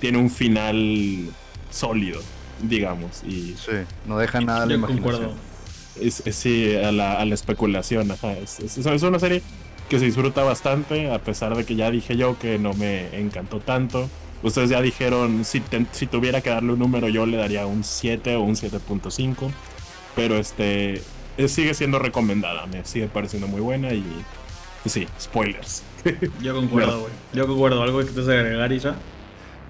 [0.00, 1.28] tiene un final
[1.70, 2.20] sólido
[2.62, 3.22] digamos.
[3.24, 3.72] Y, sí,
[4.06, 5.32] no deja nada a la imaginación.
[6.00, 8.10] Es, sí, a la, especulación,
[8.42, 9.42] Es, una serie
[9.88, 13.60] que se disfruta bastante, a pesar de que ya dije yo que no me encantó
[13.60, 14.08] tanto.
[14.42, 15.62] Ustedes ya dijeron, si,
[15.92, 19.50] si tuviera que darle un número, yo le daría un 7 o un 7.5.
[20.14, 21.02] Pero este
[21.48, 24.04] sigue siendo recomendada, me sigue pareciendo muy buena y
[24.86, 25.82] sí, spoilers.
[26.40, 27.12] Yo concuerdo, güey.
[27.32, 27.82] Yo concuerdo.
[27.82, 28.96] ¿Algo que te agregar, Isa?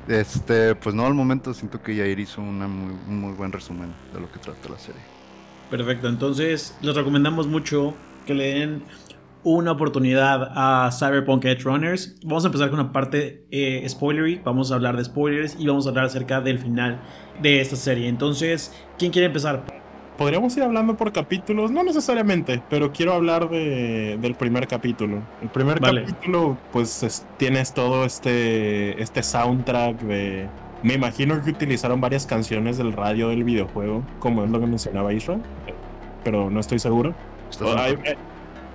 [0.09, 4.21] Este, pues no, al momento siento que Jair hizo muy, un muy buen resumen de
[4.21, 5.01] lo que trata la serie.
[5.71, 7.95] Perfecto, entonces les recomendamos mucho
[8.27, 8.83] que le den
[9.45, 12.17] una oportunidad a Cyberpunk Edge Runners.
[12.25, 15.87] Vamos a empezar con una parte eh, spoilery, vamos a hablar de spoilers y vamos
[15.87, 17.01] a hablar acerca del final
[17.43, 18.09] de esta serie.
[18.09, 19.84] Entonces, ¿quién quiere empezar?
[20.17, 25.23] Podríamos ir hablando por capítulos, no necesariamente, pero quiero hablar de, del primer capítulo.
[25.43, 30.49] El primer capítulo, pues tienes todo este, este soundtrack de...
[30.83, 35.15] Me imagino que utilizaron varias canciones del radio del videojuego, como es lo que mencionaba
[35.15, 35.39] Isra,
[36.23, 37.15] pero no estoy seguro.
[37.61, 38.17] Eh,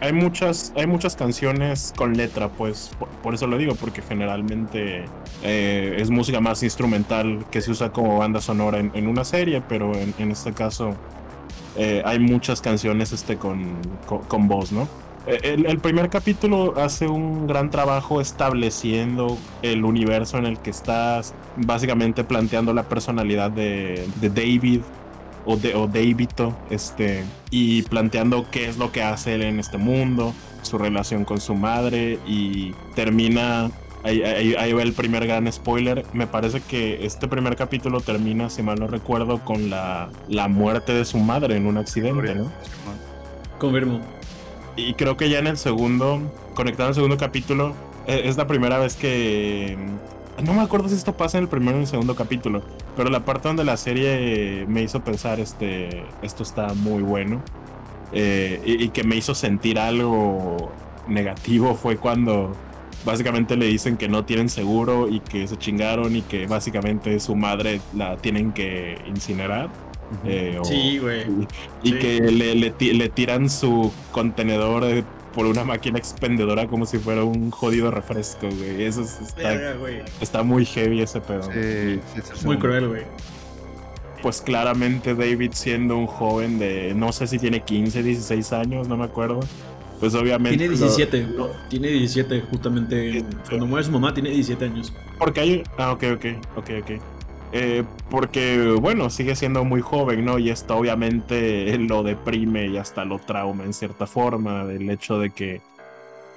[0.01, 5.05] hay muchas, hay muchas canciones con letra, pues por, eso lo digo, porque generalmente
[5.43, 9.91] eh, es música más instrumental que se usa como banda sonora en, una serie, pero
[9.93, 10.95] en, este caso
[11.79, 13.77] eh, hay muchas canciones este, con,
[14.27, 14.85] con, voz, ¿no?
[15.25, 21.33] Eh, el, primer capítulo hace un gran trabajo estableciendo el universo en el que estás,
[21.55, 24.81] básicamente planteando la personalidad de, de David,
[25.45, 29.77] o, de, o Davidito, este, y planteando qué es lo que hace él en este
[29.77, 33.71] mundo, su relación con su madre y termina
[34.03, 36.05] Ahí, ahí, va el primer gran spoiler.
[36.13, 40.93] Me parece que este primer capítulo termina, si mal no recuerdo, con la, la muerte
[40.93, 42.51] de su madre en un accidente, ¿no?
[43.59, 43.99] Confirmo.
[44.77, 46.21] Y creo que ya en el segundo,
[46.53, 47.73] conectado al segundo capítulo,
[48.07, 49.77] e, es la primera vez que
[50.43, 52.61] no me acuerdo si esto pasa en el primero o en el segundo capítulo,
[52.95, 57.41] pero la parte donde la serie me hizo pensar, este, esto está muy bueno,
[58.11, 60.71] eh, y, que me hizo sentir algo
[61.07, 62.53] negativo fue cuando
[63.05, 67.35] básicamente le dicen que no tienen seguro y que se chingaron y que básicamente su
[67.35, 69.69] madre la tienen que incinerar.
[70.25, 71.25] Eh, sí, güey.
[71.83, 77.23] Y, que le, le, tiran su contenedor de por una máquina expendedora como si fuera
[77.23, 78.83] un jodido refresco, güey.
[78.83, 79.75] Eso está,
[80.19, 81.43] está muy heavy ese pedo.
[81.43, 83.03] Sí, sí, muy cruel, güey.
[84.21, 88.97] Pues claramente David siendo un joven de, no sé si tiene 15, 16 años, no
[88.97, 89.39] me acuerdo.
[89.99, 90.57] Pues obviamente...
[90.57, 91.27] Tiene 17,
[91.69, 93.25] tiene 17 justamente.
[93.47, 94.93] Cuando muere su mamá tiene 17 años.
[95.17, 95.63] Porque hay...
[95.77, 96.91] Ah, ok, ok, ok, ok.
[97.51, 100.37] Eh, porque, bueno, sigue siendo muy joven, ¿no?
[100.37, 105.31] Y esto obviamente lo deprime y hasta lo trauma en cierta forma, del hecho de
[105.31, 105.61] que,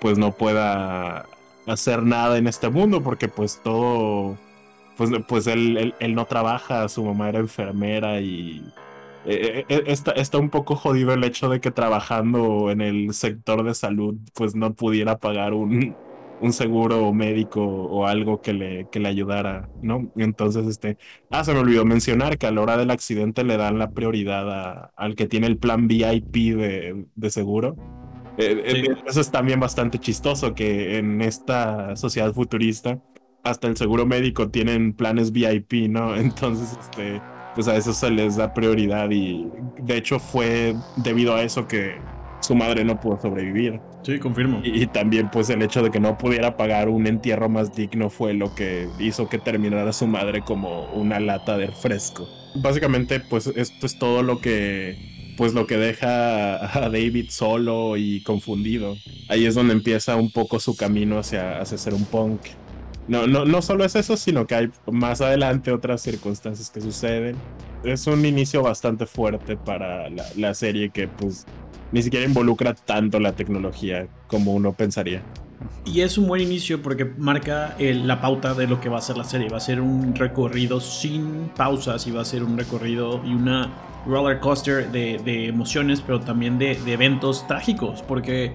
[0.01, 1.27] pues, no pueda
[1.67, 4.37] hacer nada en este mundo, porque, pues, todo,
[4.97, 8.65] pues, pues él, él, no trabaja, su mamá era enfermera y...
[9.25, 13.65] Eh, eh, está, está un poco jodido el hecho de que trabajando en el sector
[13.65, 15.97] de salud, pues no pudiera pagar un,
[16.43, 20.11] un seguro médico o algo que le, que le ayudara, ¿no?
[20.17, 20.99] Entonces, este,
[21.31, 24.91] ah, se me olvidó mencionar que a la hora del accidente le dan la prioridad
[24.97, 27.77] al que tiene el plan VIP de, de seguro.
[28.39, 33.01] Eh, eh, eso es también bastante chistoso que en esta sociedad futurista
[33.45, 36.17] hasta el seguro médico tienen planes VIP, ¿no?
[36.17, 37.23] Entonces, este,
[37.55, 39.49] pues a eso se les da prioridad y
[39.81, 41.97] de hecho fue debido a eso que
[42.41, 43.81] su madre no pudo sobrevivir.
[44.03, 44.61] Sí, confirmo.
[44.65, 48.35] Y, también pues el hecho de que no pudiera pagar un entierro más digno fue
[48.35, 52.29] lo que hizo que terminara su madre como una lata de fresco.
[52.57, 58.23] Básicamente pues esto es todo lo que pues lo que deja a David solo y
[58.23, 58.97] confundido.
[59.29, 62.41] Ahí es donde empieza un poco su camino hacia, hacia ser un punk.
[63.09, 67.37] No, no, no solo es eso, sino que hay más adelante otras circunstancias que suceden.
[67.85, 71.47] Es un inicio bastante fuerte para la, serie que pues
[71.91, 75.23] ni siquiera involucra tanto la tecnología como uno pensaría.
[75.85, 79.17] Y es un buen inicio porque marca la pauta de lo que va a ser
[79.17, 79.49] la serie.
[79.49, 83.69] Va a ser un recorrido sin pausas y va a ser un recorrido y una
[84.07, 88.03] roller coaster de, emociones, pero también de, eventos trágicos.
[88.03, 88.55] Porque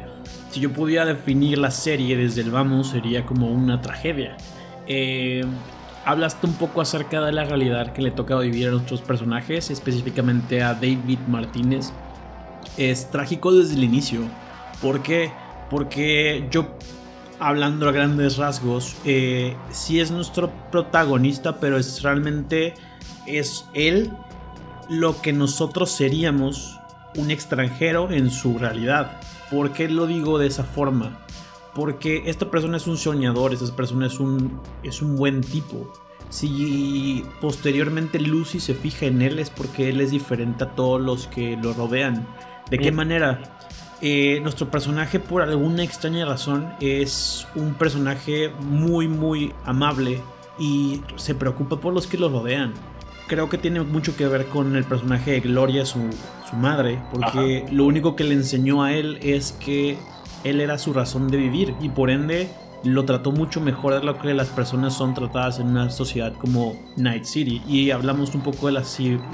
[0.52, 4.38] si yo pudiera definir la serie desde el vamos, sería como una tragedia.
[4.88, 5.44] Eh,
[6.06, 10.64] hablaste un poco acerca de la realidad que le toca vivir a nuestros personajes, específicamente
[10.64, 11.92] a David Martínez
[12.78, 14.22] es trágico desde el inicio.
[14.82, 15.32] ¿Por qué?
[15.70, 16.68] Porque yo,
[17.40, 22.76] hablando a grandes rasgos, eh, sí es nuestro protagonista, pero es realmente
[23.26, 24.12] es él
[24.90, 26.80] lo que nosotros seríamos
[27.16, 29.20] un extranjero en su realidad.
[29.52, 31.20] ¿Por qué lo digo de esa forma?
[31.74, 35.94] Porque esta persona es un soñador, esta persona es un, es un buen tipo.
[36.30, 41.28] Si posteriormente Lucy se fija en él es porque él es diferente a todos los
[41.28, 42.28] que lo rodean.
[42.70, 43.58] ¿De qué manera?
[44.02, 50.22] Eh, nuestro personaje, por alguna extraña razón, es un personaje muy, muy amable
[50.60, 52.74] y se preocupa por los que lo rodean.
[53.28, 56.00] Creo que tiene mucho que ver con el personaje de Gloria, su,
[56.54, 59.98] madre, porque lo único que le enseñó a él es que
[60.46, 62.50] él era su razón de vivir y por ende
[62.84, 66.76] lo trató mucho mejor de lo que las personas son tratadas en una sociedad como
[66.96, 67.62] Night City.
[67.68, 68.84] Y hablamos un poco de la,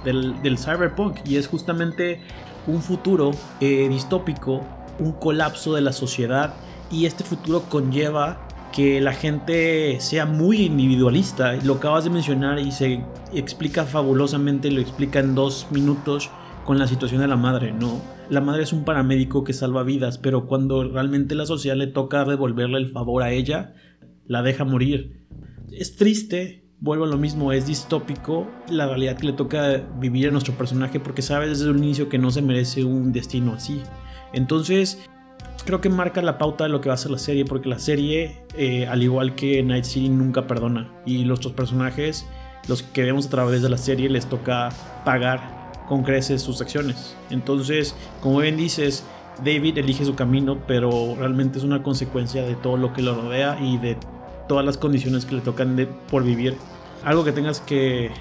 [0.04, 2.20] del, del cyberpunk y es justamente
[2.66, 4.62] un futuro eh, distópico,
[5.00, 6.56] un colapso de la sociedad
[6.90, 8.40] y este futuro conlleva
[8.74, 11.54] que la gente sea muy individualista.
[11.64, 16.32] Lo acabas de mencionar y se explica fabulosamente, lo explica en dos minutos
[16.66, 18.02] con la situación de la madre, ¿no?
[18.30, 22.26] La madre es un paramédico que salva vidas, pero cuando realmente la sociedad le toca
[22.26, 23.76] devolverle el favor a ella,
[24.26, 25.28] la deja morir.
[25.72, 30.32] Es triste, vuelvo a lo mismo, es distópico la realidad que le toca vivir a
[30.32, 33.82] nuestro personaje porque sabe desde el inicio que no se merece un destino así.
[34.34, 35.08] Entonces,
[35.66, 37.80] creo que marca la pauta de lo que va a ser la serie, porque la
[37.80, 40.92] serie, eh, al igual que Night City, nunca perdona.
[41.06, 42.26] Y los otros personajes,
[42.68, 44.70] los que vemos a través de la serie, les toca
[45.06, 47.16] pagar con creces sus acciones.
[47.30, 49.06] Entonces, como bien dices,
[49.44, 53.58] David elige su camino, pero realmente es una consecuencia de todo lo que lo rodea
[53.62, 53.98] y de
[54.48, 56.56] todas las condiciones que le tocan de, por vivir.
[57.04, 58.12] Algo que tengas que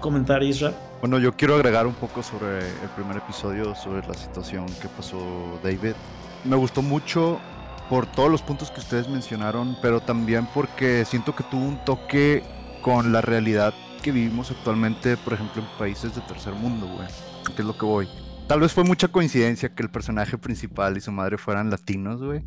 [0.00, 0.72] comentar, Isra.
[1.00, 5.18] Bueno, yo quiero agregar un poco sobre el primer episodio, sobre la situación que pasó
[5.62, 5.94] David.
[6.44, 7.40] Me gustó mucho
[7.88, 12.42] por todos los puntos que ustedes mencionaron, pero también porque siento que tuvo un toque
[12.82, 17.08] con la realidad que vivimos actualmente, por ejemplo, en países de tercer mundo, güey.
[17.54, 18.08] Que es lo que voy.
[18.46, 22.44] Tal vez fue mucha coincidencia que el personaje principal y su madre fueran latinos, güey.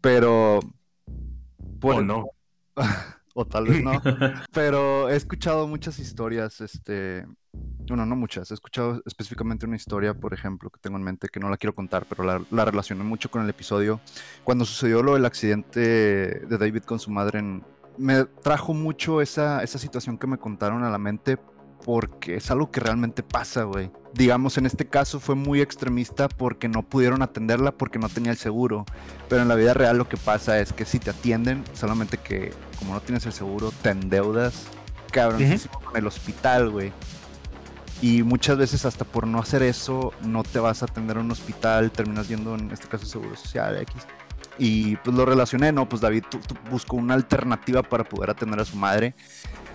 [0.00, 0.60] Pero.
[1.80, 2.02] Bueno,
[2.76, 2.84] no.
[3.38, 3.92] o tal vez no.
[4.52, 7.24] pero he escuchado muchas historias, este.
[7.86, 8.50] Bueno, no muchas.
[8.50, 11.74] He escuchado específicamente una historia, por ejemplo, que tengo en mente que no la quiero
[11.74, 14.00] contar, pero la, la relacioné mucho con el episodio.
[14.42, 17.64] Cuando sucedió lo del accidente de David con su madre en,
[17.96, 21.38] me trajo mucho esa, esa situación que me contaron a la mente
[21.88, 23.90] porque es algo que realmente pasa, güey.
[24.12, 28.36] Digamos, en este caso fue muy extremista porque no pudieron atenderla porque no tenía el
[28.36, 28.84] seguro.
[29.30, 32.52] Pero en la vida real lo que pasa es que si te atienden, solamente que
[32.78, 34.66] como no tienes el seguro, te endeudas,
[35.10, 35.42] cabrón,
[35.82, 36.92] con el hospital, güey.
[38.02, 41.30] Y muchas veces hasta por no hacer eso, no te vas a atender a un
[41.30, 44.06] hospital, terminas yendo en este caso seguro social, X.
[44.58, 45.88] Y pues lo relacioné, ¿no?
[45.88, 46.24] Pues David
[46.70, 49.14] buscó una alternativa para poder atender a su madre,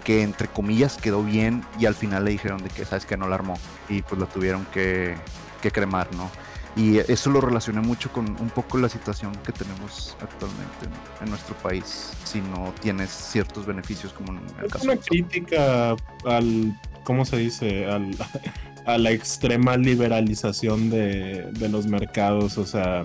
[0.04, 3.28] que entre comillas quedó bien y al final le dijeron de que, sabes que no
[3.28, 3.56] la armó
[3.90, 5.16] y pues la tuvieron que,
[5.62, 6.30] que cremar, ¿no?
[6.76, 10.88] Y eso lo relacioné mucho con un poco la situación que tenemos actualmente
[11.22, 14.86] en, nuestro país, si no tienes ciertos beneficios como en el es caso.
[14.86, 17.86] Una crítica al, ¿cómo se dice?
[17.86, 18.16] Al,
[18.88, 23.04] a la extrema liberalización de, de los mercados, o sea,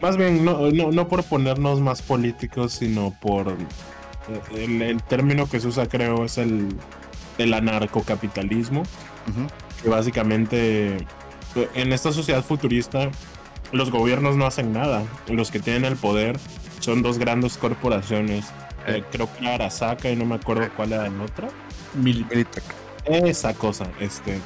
[0.00, 3.56] más bien, no, no, no, por ponernos más políticos, sino por
[4.54, 6.68] eh, el, término que se usa, creo, es el,
[7.38, 8.82] el anarcocapitalismo.
[9.82, 13.10] Que básicamente eh, en esta sociedad futurista
[13.72, 15.04] los gobiernos no hacen nada.
[15.28, 16.38] Los que tienen el poder
[16.80, 18.46] son dos grandes corporaciones.
[18.86, 21.48] Eh, creo que Arasaka y no me acuerdo cuál era la otra.
[21.94, 22.62] Militech.
[23.04, 24.38] Esa cosa, este.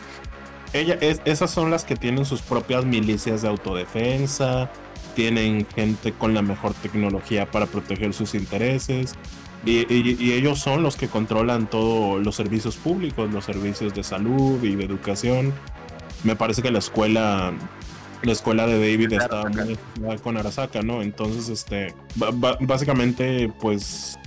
[0.73, 4.71] Ella, es, esas son las que tienen sus propias milicias de autodefensa,
[5.15, 9.15] tienen gente con la mejor tecnología para proteger sus intereses.
[9.65, 14.75] Y, ellos son los que controlan todos los servicios públicos, los servicios de salud y
[14.75, 15.53] de educación.
[16.25, 17.53] Me parece que la escuela,
[18.23, 21.03] la escuela de David estaba muy con Arasaka, ¿no?
[21.03, 21.95] Entonces, este,
[22.61, 24.19] básicamente, pues,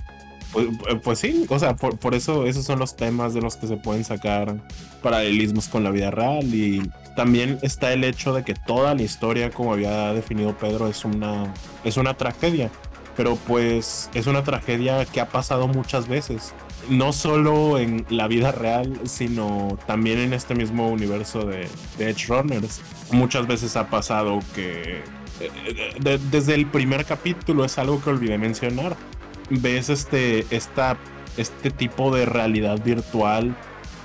[0.52, 0.66] pues,
[1.02, 3.76] pues, sí, o sea, por, por, eso esos son los temas de los que se
[3.76, 4.56] pueden sacar
[5.02, 9.50] paralelismos con la vida real y también está el hecho de que toda la historia,
[9.50, 12.70] como había definido Pedro, es una, es una tragedia.
[13.16, 16.54] Pero pues es una tragedia que ha pasado muchas veces.
[16.88, 22.80] No solo en la vida real, sino también en este mismo universo de, Edge Runners.
[23.10, 25.02] Muchas veces ha pasado que
[25.40, 28.96] eh, desde el primer capítulo es algo que olvidé mencionar.
[29.48, 30.96] Ves este, esta,
[31.36, 33.56] este tipo de realidad virtual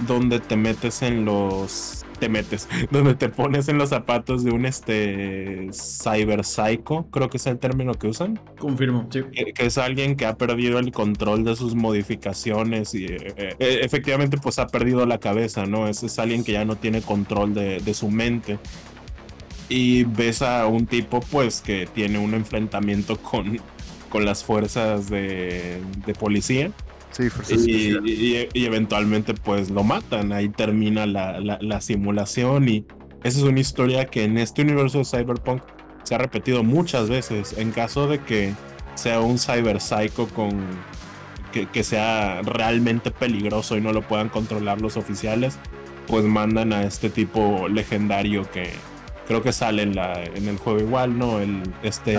[0.08, 4.68] donde te metes en los te metes, donde te pones en los zapatos de un
[4.68, 8.40] este cyber psycho, creo que es el término que usan.
[8.60, 9.22] Confirmo, sí.
[9.56, 14.38] Que, es alguien que ha perdido el control de sus modificaciones y eh, eh, efectivamente
[14.38, 15.88] pues ha perdido la cabeza, ¿no?
[15.88, 18.60] Es, es alguien que ya no tiene control de, de su mente.
[19.68, 23.60] Y ves a un tipo pues que tiene un enfrentamiento con,
[24.10, 26.72] con las fuerzas de, de policía
[27.12, 27.28] Sí,
[28.04, 32.86] y, y, y, eventualmente pues lo matan, ahí termina la, la, simulación y
[33.24, 35.62] esa es una historia que en este universo de Cyberpunk
[36.04, 37.56] se ha repetido muchas veces.
[37.58, 38.54] En caso de que
[38.96, 40.52] sea un cyber psycho con
[41.52, 45.58] que, que, sea realmente peligroso y no lo puedan controlar los oficiales,
[46.08, 48.72] pues mandan a este tipo legendario que
[49.28, 51.40] creo que sale en, la, en el juego igual, ¿no?
[51.40, 52.18] El este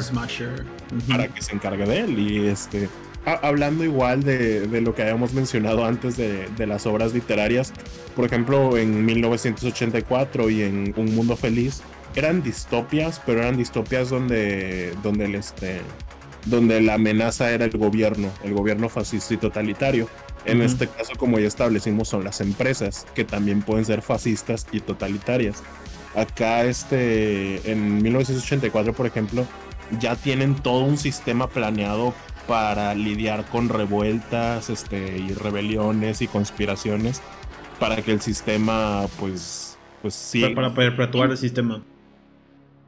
[0.00, 0.66] Smasher.
[1.08, 2.88] para que se encargue de él y este
[3.24, 7.72] hablando igual de, lo que habíamos mencionado antes de, las obras literarias,
[8.16, 11.82] por ejemplo, en 1984 y en Un Mundo Feliz,
[12.14, 15.80] eran distopias, pero eran distopias donde, donde, el este,
[16.46, 20.08] donde la amenaza era el gobierno, el gobierno fascista y totalitario.
[20.44, 24.80] En este caso, como ya establecimos, son las empresas, que también pueden ser fascistas y
[24.80, 25.62] totalitarias.
[26.16, 29.46] Acá, este, en 1984, por ejemplo,
[30.00, 32.12] ya tienen todo un sistema planeado
[32.46, 37.22] para lidiar con revueltas este, y rebeliones y conspiraciones
[37.78, 39.72] para que el sistema pues
[40.02, 40.44] pues sí.
[40.54, 41.82] Para, perpetuar el sistema.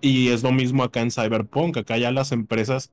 [0.00, 2.90] Y es lo mismo acá en Cyberpunk, acá ya las empresas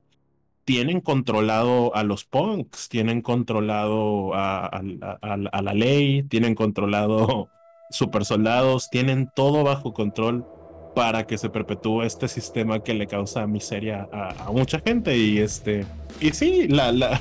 [0.64, 7.48] tienen controlado a los punks, tienen controlado a, la ley, tienen controlado
[7.90, 10.46] super soldados, tienen todo bajo control
[10.94, 15.18] para que se perpetúe este sistema que le causa miseria a, mucha gente.
[15.18, 15.84] Y este
[16.22, 17.20] y sí la, la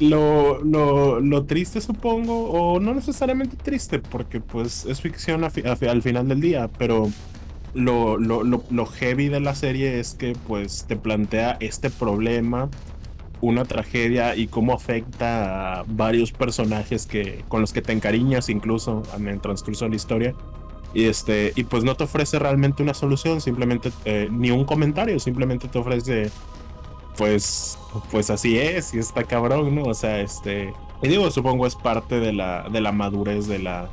[0.00, 6.40] lo, lo, triste supongo o no necesariamente triste porque pues es ficción al final del
[6.40, 7.10] día pero
[7.76, 12.70] lo, lo, lo, heavy de la serie es que pues te plantea este problema,
[13.42, 19.02] una tragedia y cómo afecta a varios personajes que, con los que te encariñas incluso
[19.14, 20.34] en el transcurso de la historia.
[20.94, 25.20] Y, este, y pues no te ofrece realmente una solución, simplemente eh, ni un comentario,
[25.20, 26.30] simplemente te ofrece
[27.16, 27.78] pues
[28.10, 29.84] pues así es y está cabrón, ¿no?
[29.84, 33.88] O sea, este y digo, supongo es parte de la de la madurez de la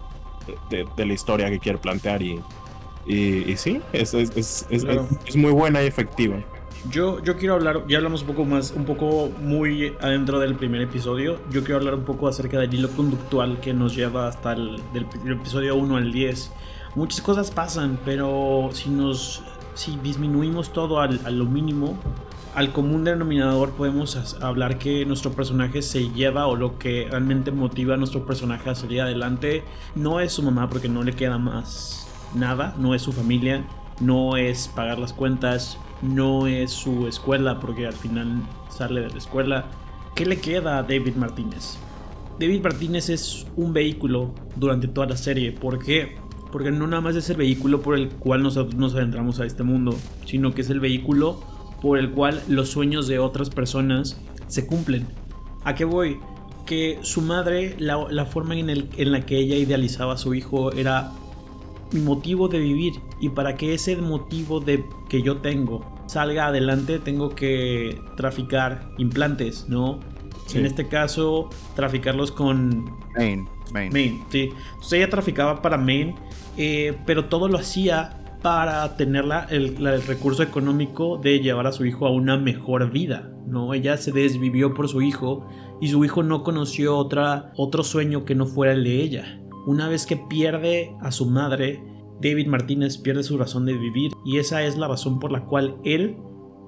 [0.70, 2.42] de, de la historia que quiere plantear y
[3.06, 6.38] y, sí, es, es, es, muy buena y efectiva.
[6.90, 10.82] Yo, yo quiero hablar, ya hablamos un poco más, un poco muy adentro del primer
[10.82, 11.40] episodio.
[11.50, 15.06] Yo quiero hablar un poco acerca del hilo conductual que nos lleva hasta el del,
[15.32, 16.52] episodio 1 al 10.
[16.96, 19.44] Muchas cosas pasan, pero si nos
[19.74, 21.98] si disminuimos todo al, a lo mínimo,
[22.56, 27.96] al común denominador podemos hablar que nuestro personaje se lleva o lo que realmente motiva
[27.96, 29.64] a nuestro personaje a salir adelante
[29.96, 33.66] no es su mamá porque no le queda más nada, no es su familia,
[34.00, 39.18] no es pagar las cuentas, no es su escuela, porque al final sale de la
[39.18, 39.66] escuela.
[40.16, 41.78] ¿Qué le queda a David Martínez?
[42.40, 45.52] David Martínez es un vehículo durante toda la serie.
[45.52, 46.18] ¿Por qué?
[46.52, 49.64] Porque no nada más es el vehículo por el cual nosotros nos adentramos a este
[49.64, 49.96] mundo,
[50.26, 51.40] sino que es el vehículo
[51.84, 54.18] por el cual los sueños de otras personas
[54.48, 55.06] se cumplen.
[55.66, 56.18] ¿A qué voy?
[56.66, 61.12] Que su madre, la, forma en, en la que ella idealizaba a su hijo era
[61.92, 67.00] mi motivo de vivir y para que ese motivo de que yo tengo salga adelante
[67.00, 70.00] tengo que traficar implantes, ¿no?
[70.54, 73.48] En este caso, traficarlos con Maine.
[73.74, 74.24] Maine.
[74.30, 74.52] sí.
[74.52, 76.16] Entonces ella traficaba para Maine,
[76.58, 79.76] eh, pero todo lo hacía para tener el,
[80.06, 83.74] recurso económico de llevar a su hijo a una mejor vida, ¿no?
[83.74, 85.48] Ella se desvivió por su hijo
[85.82, 89.42] y su hijo no conoció otra, otro sueño que no fuera el de ella.
[89.66, 91.82] Una vez que pierde a su madre,
[92.22, 95.78] David Martínez pierde su razón de vivir y esa es la razón por la cual
[95.86, 96.18] él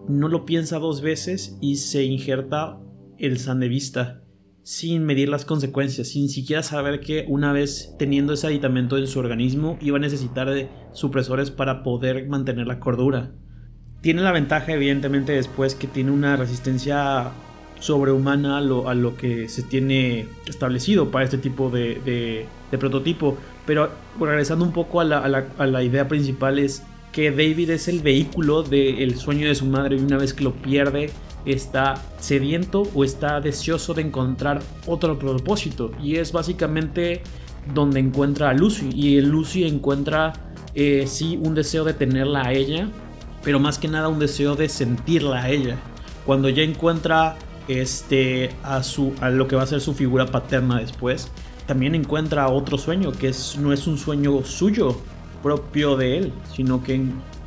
[0.07, 2.79] no lo piensa dos veces y se injerta
[3.17, 4.24] el sandevista
[4.65, 9.19] sin medir las consecuencias, sin siquiera saber que una vez teniendo ese aditamento en su
[9.19, 13.29] organismo iba a necesitar de supresores para poder mantener la cordura.
[14.01, 17.31] Tiene la ventaja evidentemente después que tiene una resistencia
[17.79, 23.37] sobrehumana a lo, a que se tiene establecido para este tipo de, prototipo.
[23.67, 29.15] Pero regresando un poco a la, idea principal es que David es el vehículo del
[29.15, 31.11] sueño de su madre y una vez que lo pierde
[31.45, 35.91] está sediento o está deseoso de encontrar otro propósito.
[36.01, 37.21] Y es básicamente
[37.73, 38.89] donde encuentra a Lucy.
[38.93, 40.33] Y Lucy encuentra
[40.73, 42.89] eh, sí un deseo de tenerla a ella
[43.45, 45.77] pero más que nada un deseo de sentirla a ella.
[46.25, 47.37] Cuando ya encuentra
[47.67, 51.31] este, a, su, a lo que va a ser su figura paterna después,
[51.67, 54.97] también encuentra otro sueño, que no es un sueño suyo,
[55.43, 56.99] propio de él, sino que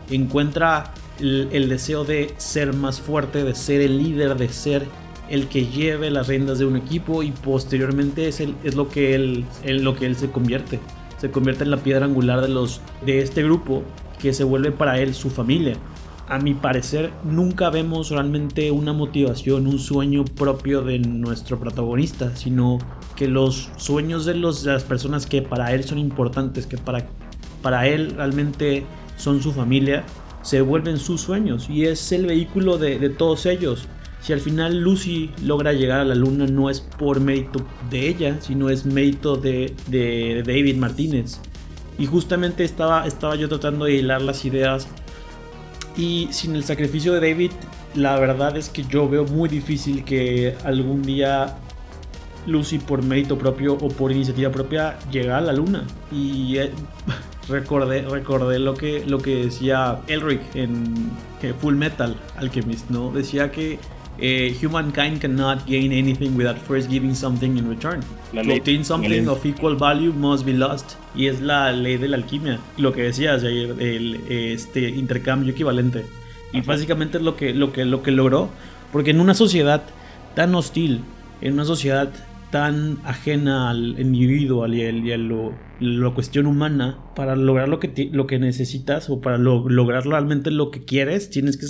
[0.08, 4.86] encuentra el, deseo de ser más fuerte, de ser el líder, de ser
[5.28, 9.14] el que lleve las riendas de un equipo y posteriormente es, el, es lo, que
[9.14, 10.80] él, lo que él se convierte.
[11.18, 13.82] Se convierte en la piedra angular de, los, de este grupo
[14.20, 15.76] que se vuelve para él su familia
[16.28, 22.78] a mi parecer, nunca vemos realmente una motivación, un sueño propio de nuestro protagonista, sino
[23.16, 27.06] que los sueños de, los, las personas que para él son importantes, que para,
[27.62, 28.84] para él realmente
[29.16, 30.04] son su familia,
[30.48, 33.86] se vuelven sus sueños y es el vehículo de, todos ellos.
[34.22, 38.38] Si al final Lucy logra llegar a la luna no es por mérito de ella,
[38.40, 39.74] sino es mérito de,
[40.46, 41.38] David Martínez.
[41.98, 44.88] Y justamente estaba, estaba yo tratando de hilar las ideas
[45.98, 47.50] y sin el sacrificio de David,
[47.94, 51.58] la verdad es que yo veo muy difícil que algún día
[52.46, 55.84] Lucy por mérito propio o por iniciativa propia llegue a la luna.
[56.10, 56.72] Y eh,
[57.48, 60.94] recordé, recordé lo que, lo que decía Elric en
[61.60, 63.10] Full Metal Alchemist, ¿no?
[63.10, 63.78] Decía que
[64.20, 68.00] eh, humankind cannot gain anything without first giving something in return.
[68.32, 70.96] La to obtain something of equal value must be lost.
[71.14, 72.58] Y es la ley de la alquimia.
[72.76, 76.04] Lo que decías, ayer, el este, intercambio equivalente.
[76.52, 78.50] Y básicamente es lo que, lo, que, lo que logró.
[78.92, 79.82] Porque en una sociedad
[80.34, 81.02] tan hostil,
[81.40, 82.10] en una sociedad
[82.50, 88.08] tan ajena al individuo y, y a lo, la cuestión humana, para lograr lo que,
[88.12, 91.66] lo que necesitas o para lograr realmente lo que quieres, tienes que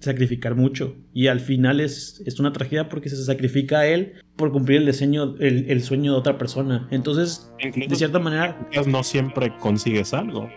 [0.00, 0.94] sacrificar mucho.
[1.12, 4.86] Y al final es, es una tragedia porque se sacrifica a él por cumplir el,
[4.86, 6.86] diseño, el, sueño de otra persona.
[6.90, 8.68] Entonces, de cierta manera...
[8.86, 10.48] No siempre consigues algo.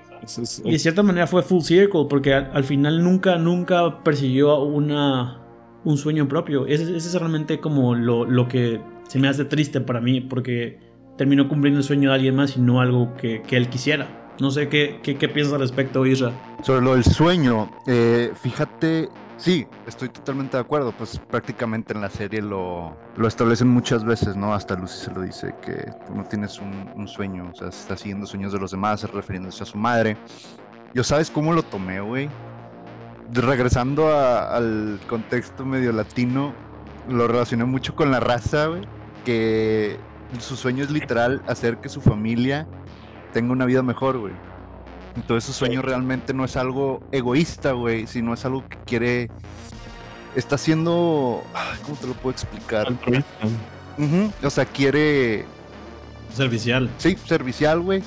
[0.64, 5.42] Y de cierta manera fue full circle porque al, final nunca, nunca persiguió una,
[5.84, 6.68] un sueño propio.
[6.68, 8.80] Ese, es realmente como lo, lo que
[9.12, 10.80] se me hace triste para mí porque
[11.18, 14.32] terminó cumpliendo el sueño de alguien más y no algo que, él quisiera.
[14.40, 16.32] No sé qué, qué, qué piensas al respecto, Isra.
[16.64, 20.94] Sobre lo del sueño, eh, fíjate, sí, estoy totalmente de acuerdo.
[20.98, 24.54] Pues prácticamente en la serie lo, lo establecen muchas veces, ¿no?
[24.54, 28.26] Hasta Lucy se lo dice, que tú no tienes un, sueño, o sea, está siguiendo
[28.26, 30.16] sueños de los demás, refiriéndose a su madre.
[30.94, 32.30] Yo, ¿sabes cómo lo tomé, güey?
[33.34, 36.54] Regresando al contexto medio latino,
[37.10, 39.01] lo relacioné mucho con la raza, güey.
[39.26, 39.98] Que
[40.40, 42.68] su sueño es literal hacer que su familia
[43.34, 44.34] tenga una vida mejor, güey.
[45.16, 49.30] Entonces su sueño realmente no es algo egoísta, güey, sino es algo que quiere...
[50.36, 51.44] Está haciendo...
[51.84, 52.94] ¿Cómo te lo puedo explicar?
[54.42, 55.46] O sea, quiere...
[56.34, 56.90] Servicial.
[56.98, 58.02] Sí, servicial, güey.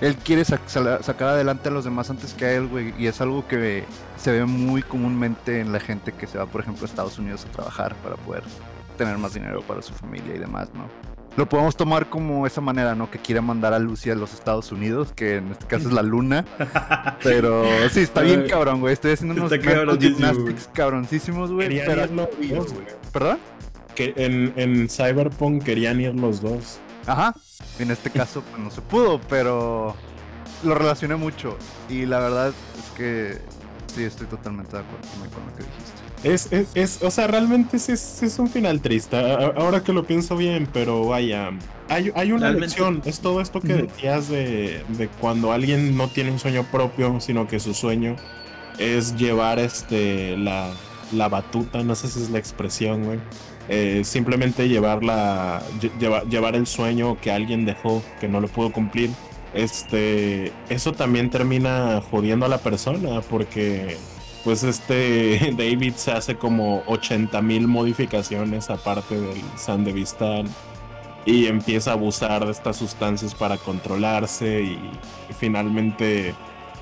[0.00, 2.92] Él quiere sacar adelante a los demás antes que a él, güey.
[2.98, 3.84] Y es algo que
[4.16, 7.46] se ve muy comúnmente en la gente que se va, por ejemplo, a Estados Unidos
[7.48, 8.42] a trabajar para poder
[9.04, 10.88] tener más dinero para su familia y demás, ¿no?
[11.36, 13.10] lo podemos tomar como esa manera, ¿no?
[13.10, 16.02] Que quiere mandar a Lucy a los Estados Unidos, que en este caso es la
[16.02, 16.44] luna.
[17.22, 18.92] Pero sí, está bien cabrón, güey.
[18.92, 21.68] Estoy haciendo unos gymnastics cabroncísimos, güey.
[21.68, 22.06] Pero...
[22.06, 22.74] Los
[23.12, 23.38] ¿Perdón?
[23.94, 26.78] Que en, en Cyberpunk querían ir los dos.
[27.06, 27.34] Ajá.
[27.78, 29.94] En este caso, pues no se pudo, pero
[30.62, 31.56] lo relacioné mucho.
[31.88, 33.38] Y la verdad es que
[33.94, 35.81] sí, estoy totalmente de acuerdo con lo que dijiste.
[36.22, 37.88] Es, es, o sea, realmente es,
[38.22, 39.16] es, un final triste.
[39.16, 41.50] Ahora que lo pienso bien, pero vaya.
[41.88, 43.02] Hay, hay una lección.
[43.04, 47.48] Es todo esto que decías de, de, cuando alguien no tiene un sueño propio, sino
[47.48, 48.16] que su sueño
[48.78, 50.72] es llevar este la,
[51.12, 51.82] la batuta.
[51.82, 53.18] No sé si es la expresión, güey.
[53.68, 55.62] Eh, simplemente llevar, la,
[56.28, 59.10] llevar el sueño que alguien dejó, que no lo pudo cumplir.
[59.54, 63.96] Este, eso también termina jodiendo a la persona porque
[64.44, 70.46] pues este David se hace como 80 mil modificaciones aparte del Sandevistal
[71.24, 74.78] y empieza a abusar de estas sustancias para controlarse y,
[75.38, 76.34] finalmente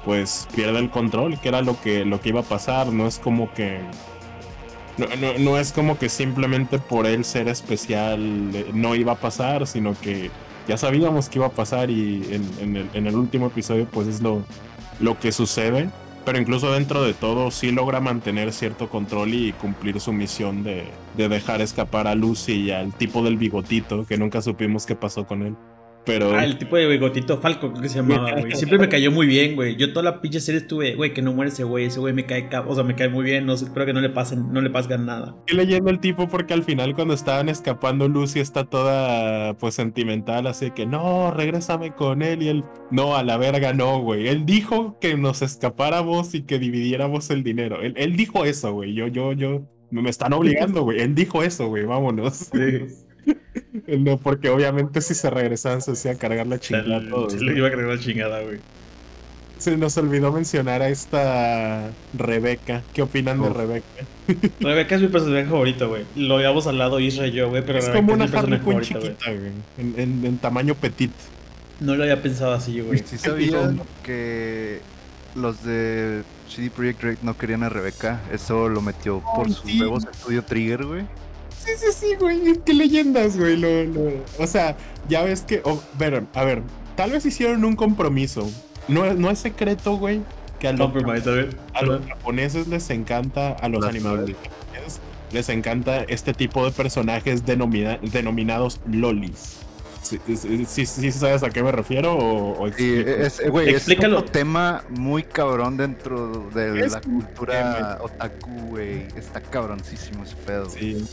[0.04, 3.18] pues pierde el control, que era lo que, lo que iba a pasar, no es
[3.18, 3.80] como que...
[5.38, 9.94] No, es como que simplemente por él ser especial eh, no iba a pasar, sino
[9.98, 10.30] que
[10.68, 12.22] ya sabíamos que iba a pasar y
[12.60, 14.42] en, el, en el, último episodio pues es lo,
[14.98, 15.88] lo que sucede
[16.24, 20.84] pero incluso dentro de todo sí logra mantener cierto control y cumplir su misión de,
[21.16, 25.26] de dejar escapar a Lucy y al tipo del bigotito, que nunca supimos qué pasó
[25.26, 25.56] con él.
[26.04, 26.32] Pero...
[26.34, 28.52] Ah, el tipo de bigotito Falco, creo que se llamaba, güey.
[28.52, 29.76] Siempre me cayó muy bien, güey.
[29.76, 31.86] Yo toda la pinche serie estuve, güey, que no muere ese güey.
[31.86, 33.46] Ese güey me cae, o sea, me cae muy bien.
[33.46, 35.36] No sé, espero que no le pasen, no le pasen nada.
[35.40, 40.46] Estoy leyendo el tipo porque al final cuando estaban escapando Lucy está toda, pues, sentimental.
[40.46, 42.42] Así que, no, regrésame con él.
[42.42, 44.28] Y él, no, a la verga, no, güey.
[44.28, 47.82] Él dijo que nos escapáramos y que dividiéramos el dinero.
[47.82, 48.94] Él, él dijo eso, güey.
[48.94, 51.00] Yo, yo, yo, me están obligando, güey.
[51.00, 51.84] Él dijo eso, güey.
[51.84, 52.50] Vámonos.
[52.52, 53.06] Sí.
[53.98, 57.00] No, porque obviamente si se regresaban se hacía cargar la chingada.
[57.28, 58.58] Se le iba a cargar la chingada, güey.
[59.58, 62.82] Se nos olvidó mencionar a esta Rebeca.
[62.94, 63.86] ¿Qué opinan de Rebeca?
[64.60, 66.04] Rebeca es mi personaje favorito, güey.
[66.16, 69.52] Lo habíamos hablado Isra y yo, güey, pero es como una Harley Quinn chiquita, güey.
[69.78, 71.12] En, tamaño petit.
[71.78, 73.02] No lo había pensado así, güey.
[73.04, 74.80] Sí sabían que
[75.34, 78.20] los de CD Projekt Red no querían a Rebeca.
[78.32, 81.04] Eso lo metió por sus huevos estudio Trigger, güey.
[81.64, 82.58] Sí, sí, sí, güey.
[82.64, 83.56] Qué leyendas, güey.
[83.56, 84.76] Lo, O sea,
[85.08, 85.60] ya ves que.
[85.64, 86.62] Oh, ver, a ver,
[86.96, 88.50] tal vez hicieron un compromiso.
[88.88, 90.22] No, no es secreto, güey.
[90.58, 90.90] Que a los,
[91.74, 94.36] a los japoneses les encanta, a los animadores
[95.32, 99.56] les encanta este tipo de personajes denominados lolis.
[100.02, 100.18] ¿Sí,
[100.66, 102.16] sí, sí, sabes a qué me refiero?
[102.16, 109.06] O, sí, es, güey, es un tema muy cabrón dentro de la cultura otaku, güey.
[109.14, 110.68] Está cabroncísimo ese pedo.
[110.70, 111.06] Sí.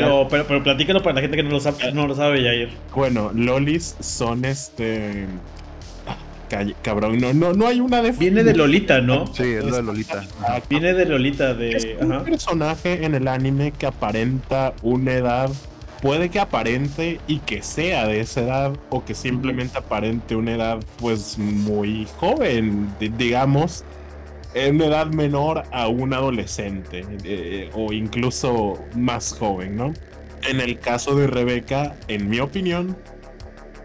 [0.00, 2.68] Pero, pero, pero platícalo para la gente que no lo sabe, no lo sabe.
[2.94, 5.26] Bueno, lolis son este.
[6.82, 8.34] Cabrón, no, no, no hay una definición.
[8.34, 9.26] Viene de Lolita, ¿no?
[9.28, 10.24] Sí, es de Lolita.
[10.68, 11.70] Viene de Lolita, de.
[11.70, 15.50] Es un personaje en el anime que aparenta una edad.
[16.00, 20.78] Puede que aparente y que sea de esa edad, o que simplemente aparente una edad,
[20.98, 23.84] pues muy joven, digamos
[24.54, 29.92] en edad menor a un adolescente eh, o incluso más joven, ¿no?
[30.48, 32.96] En el caso de Rebeca, en mi opinión,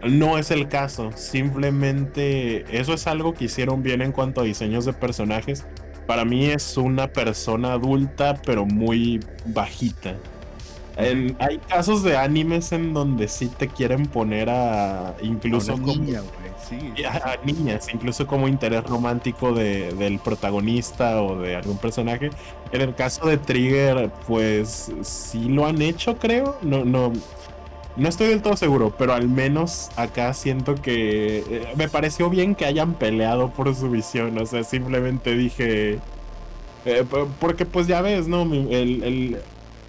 [0.02, 1.10] no es el caso.
[1.14, 5.66] Simplemente eso es algo que hicieron bien en cuanto a diseños de personajes.
[6.06, 10.16] Para mí es una persona adulta, pero muy bajita.
[11.38, 18.26] hay casos de animes en donde sí te quieren poner a incluso a, niñas, incluso
[18.26, 22.30] como interés romántico del protagonista o de algún personaje.
[22.72, 26.56] En el caso de Trigger, pues sí lo han hecho, creo.
[26.62, 27.12] No, no,
[27.96, 32.54] no estoy del todo seguro, pero al menos acá siento que eh, me pareció bien
[32.54, 34.38] que hayan peleado por su visión.
[34.38, 35.98] O sea, simplemente dije.
[36.86, 37.04] Eh,
[37.38, 38.42] porque pues ya ves, ¿no?
[38.42, 39.36] El,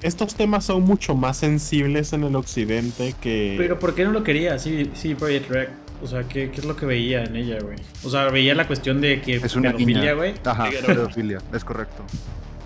[0.02, 3.56] estos temas son mucho más sensibles en el occidente que...
[3.58, 4.58] Pero ¿por qué no lo quería?
[4.60, 5.70] Sí, sí, Project Rec.
[6.04, 7.78] O sea, ¿qué, ¿qué, es lo que veía en ella, güey?
[8.04, 10.34] O sea, veía la cuestión de que es una pedofilia, güey.
[10.44, 12.04] Ajá, pedofilia, es correcto.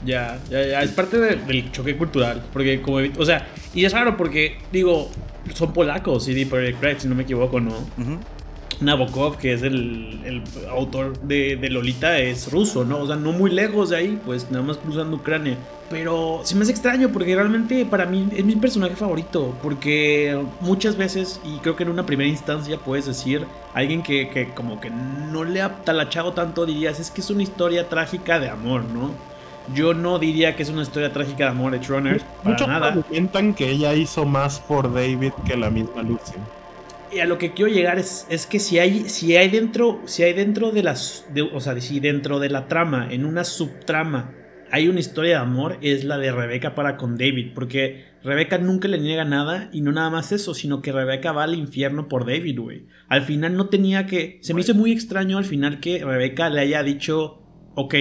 [0.06, 2.44] Ya, ya, ya, es parte del choque cultural.
[2.54, 5.10] Porque, como, o sea, y es raro porque, digo,
[5.54, 7.74] son polacos, CD Projekt Red, si no me equivoco, ¿no?
[8.82, 13.00] Nabokov, que es el, el autor de, de, Lolita, es ruso, ¿no?
[13.00, 15.58] O sea, no muy lejos de ahí, pues nada más cruzando Ucrania.
[15.90, 19.54] Pero sí me hace extraño porque realmente para mí es mi personaje favorito.
[19.62, 24.50] Porque muchas veces, y creo que en una primera instancia puedes decir, alguien que, que
[24.50, 28.50] como que no le ha talachado tanto, dirías, es que es una historia trágica de
[28.50, 29.12] amor, ¿no?
[29.74, 32.24] Yo no diría que es una historia trágica de amor de Runners.
[32.44, 32.96] Muchos nada.
[33.56, 36.34] que ella hizo más por David que la misma Lucy.
[37.16, 40.24] Y a lo que quiero llegar es, es que si hay, si hay dentro, si
[40.24, 44.34] hay dentro de las, o sea, si dentro de la trama, en una subtrama,
[44.70, 48.90] hay una historia de amor, es la de Rebeca para con David, porque Rebeca nunca
[48.90, 52.26] le niega nada y no nada más eso, sino que Rebeca va al infierno por
[52.26, 52.88] David, güey.
[53.08, 56.60] Al final no tenía que, se me hizo muy extraño al final que Rebeca le
[56.60, 57.42] haya dicho,
[57.76, 57.96] ok,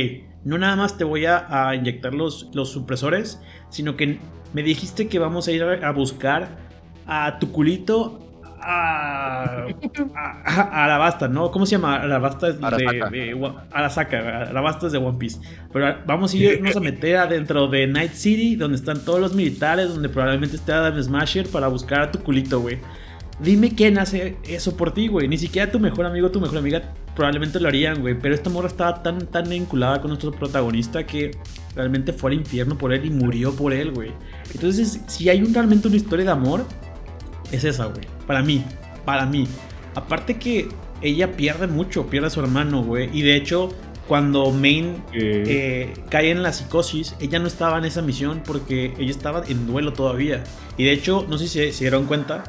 [0.45, 3.41] no nada más te voy a, inyectar los, los, supresores,
[3.71, 4.19] sino que
[4.53, 6.59] me dijiste que vamos a ir a, buscar
[7.07, 8.34] a tu culito
[8.65, 9.67] a,
[10.15, 11.51] a, Alabasta, ¿no?
[11.51, 11.97] ¿Cómo se llama?
[11.97, 14.43] Alabasta es de, Arasaka.
[14.49, 15.39] Alabasta es de One Piece.
[15.73, 19.89] Pero vamos a irnos a meter adentro de Night City, donde están todos los militares,
[19.89, 22.79] donde probablemente esté Adam Smasher para buscar a tu culito, güey.
[23.41, 25.27] Dime quién hace eso por ti, güey.
[25.27, 26.83] Ni siquiera tu mejor amigo, tu mejor amiga
[27.17, 28.17] probablemente lo harían, güey.
[28.19, 31.33] Pero esta morra estaba tan, tan vinculada con nuestro protagonista que
[31.75, 34.13] realmente fue al infierno por él y murió por él, güey.
[34.55, 36.65] Entonces, si hay un, realmente una historia de amor,
[37.53, 38.07] es esa, güey.
[38.27, 38.65] Para mí,
[39.05, 39.47] para mí.
[39.95, 40.69] Aparte que
[41.03, 43.11] ella pierde mucho, pierde a su hermano, güey.
[43.13, 43.71] Y de hecho,
[44.09, 49.11] cuando Main eh, cae en la psicosis, ella no estaba en esa misión porque ella
[49.11, 50.45] estaba en duelo todavía.
[50.77, 52.45] Y de hecho, no sé si se dieron cuenta,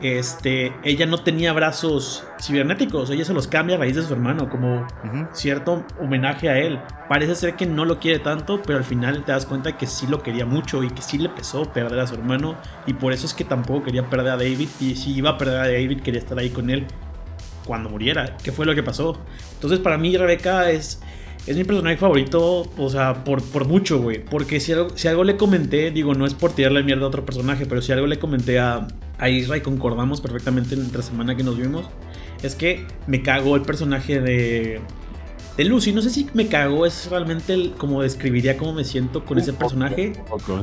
[0.00, 4.48] este, ella no tenía brazos cibernéticos, ella se los cambia a raíz de su hermano,
[4.48, 4.86] como
[5.32, 6.78] cierto homenaje a él.
[7.08, 10.06] Parece ser que no lo quiere tanto, pero al final te das cuenta que sí
[10.06, 13.26] lo quería mucho y que sí le pesó perder a su hermano, y por eso
[13.26, 16.20] es que tampoco quería perder a David, y si iba a perder a David, quería
[16.20, 16.86] estar ahí con él
[17.66, 19.18] cuando muriera, que fue lo que pasó.
[19.54, 21.02] Entonces, para mí, Rebeca es
[21.48, 24.22] es mi personaje favorito, o sea, por, por mucho, güey.
[24.22, 27.24] Porque si algo, si algo le comenté, digo, no es por tirarle mierda a otro
[27.24, 28.86] personaje, pero si algo le comenté a,
[29.16, 31.86] a Isra y concordamos perfectamente en la semana que nos vimos,
[32.42, 34.82] es que me cagó el personaje de,
[35.56, 35.92] de Lucy.
[35.92, 39.54] No sé si me cagó, es realmente el, como describiría cómo me siento con ese
[39.54, 40.12] personaje.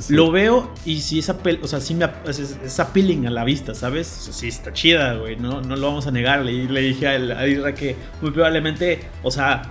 [0.09, 4.05] Lo veo y sí es, o sea, sí me, es, appealing a la vista, ¿sabes?
[4.07, 6.45] Sí, está chida, güey, no, no lo vamos a negar.
[6.45, 9.63] Le, le dije a, a Isra que muy probablemente, o sea,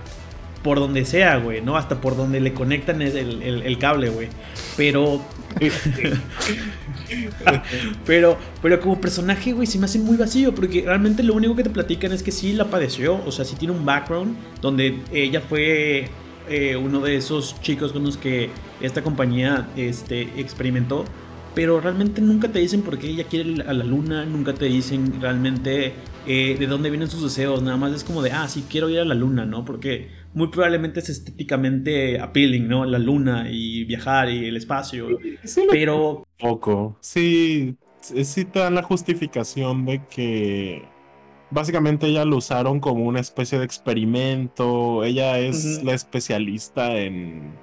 [0.65, 1.77] por donde sea, güey, ¿no?
[1.77, 4.29] Hasta por donde le conectan el, el, cable, güey.
[4.75, 5.21] Pero.
[8.07, 10.55] pero, pero como personaje, güey, se me hace muy vacío.
[10.55, 13.23] Porque realmente lo único que te platican es que sí la padeció.
[13.27, 16.09] O sea, sí tiene un background donde ella fue
[16.49, 18.49] eh, uno de esos chicos con los que
[18.81, 21.05] esta compañía este, experimentó.
[21.53, 24.25] Pero realmente nunca te dicen por qué ella quiere a la luna.
[24.25, 25.93] Nunca te dicen realmente
[26.25, 27.61] eh, de dónde vienen sus deseos.
[27.61, 29.63] Nada más es como de, ah, sí, quiero ir a la luna, ¿no?
[29.63, 32.85] Porque muy probablemente es estéticamente appealing, ¿no?
[32.85, 35.07] La luna y viajar y el espacio.
[35.71, 36.27] pero.
[36.37, 36.97] Poco.
[36.99, 40.83] Sí, sí te dan la justificación de que.
[41.51, 45.05] Básicamente ella lo usaron como una especie de experimento.
[45.05, 47.53] Ella es la especialista en.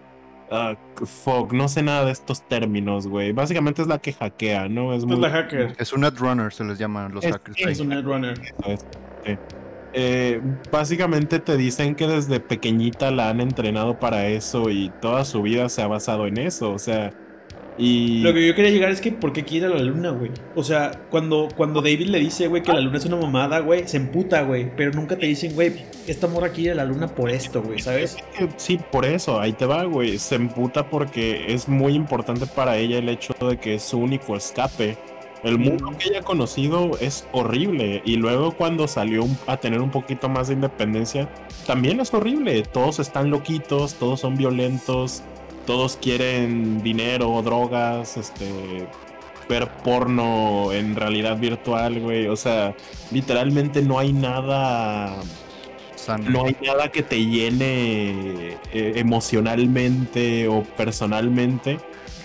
[0.50, 3.32] Uh, fog, no sé nada de estos términos, güey.
[3.32, 4.94] Básicamente es la que hackea, ¿no?
[4.94, 5.18] Es, muy...
[5.18, 5.74] la hacker.
[5.78, 7.58] Es un netrunner, se les llaman los hackers.
[7.66, 8.38] Es un netrunner.
[9.94, 10.40] Eh,
[10.70, 15.68] básicamente te dicen que desde pequeñita la han entrenado para eso y toda su vida
[15.68, 16.72] se ha basado en eso.
[16.72, 17.12] O sea,
[17.78, 18.20] Y...
[18.20, 20.30] Lo que yo quería llegar es que ¿por qué quiere a la luna, güey?
[20.54, 23.88] O sea, cuando, cuando David le dice, güey, que la luna es una mamada, güey,
[23.88, 24.70] se emputa, güey.
[24.76, 25.72] Pero nunca te dicen, güey,
[26.06, 28.16] esta morra quiere a la luna por esto, güey, ¿sabes?
[28.56, 30.18] Sí, por eso, ahí te va, güey.
[30.18, 34.36] Se emputa porque es muy importante para ella el hecho de que es su único
[34.36, 34.98] escape.
[35.42, 39.90] El mundo que ella ha conocido es horrible y luego cuando salió a tener un
[39.90, 41.28] poquito más de independencia,
[41.66, 42.62] también es horrible.
[42.62, 45.22] Todos están loquitos, todos son violentos,
[45.66, 48.86] todos quieren dinero, drogas, este,
[49.48, 52.28] ver porno en realidad virtual, güey.
[52.28, 52.74] O sea,
[53.10, 55.16] literalmente no hay nada...
[56.28, 61.78] No hay nada que te llene eh, emocionalmente o personalmente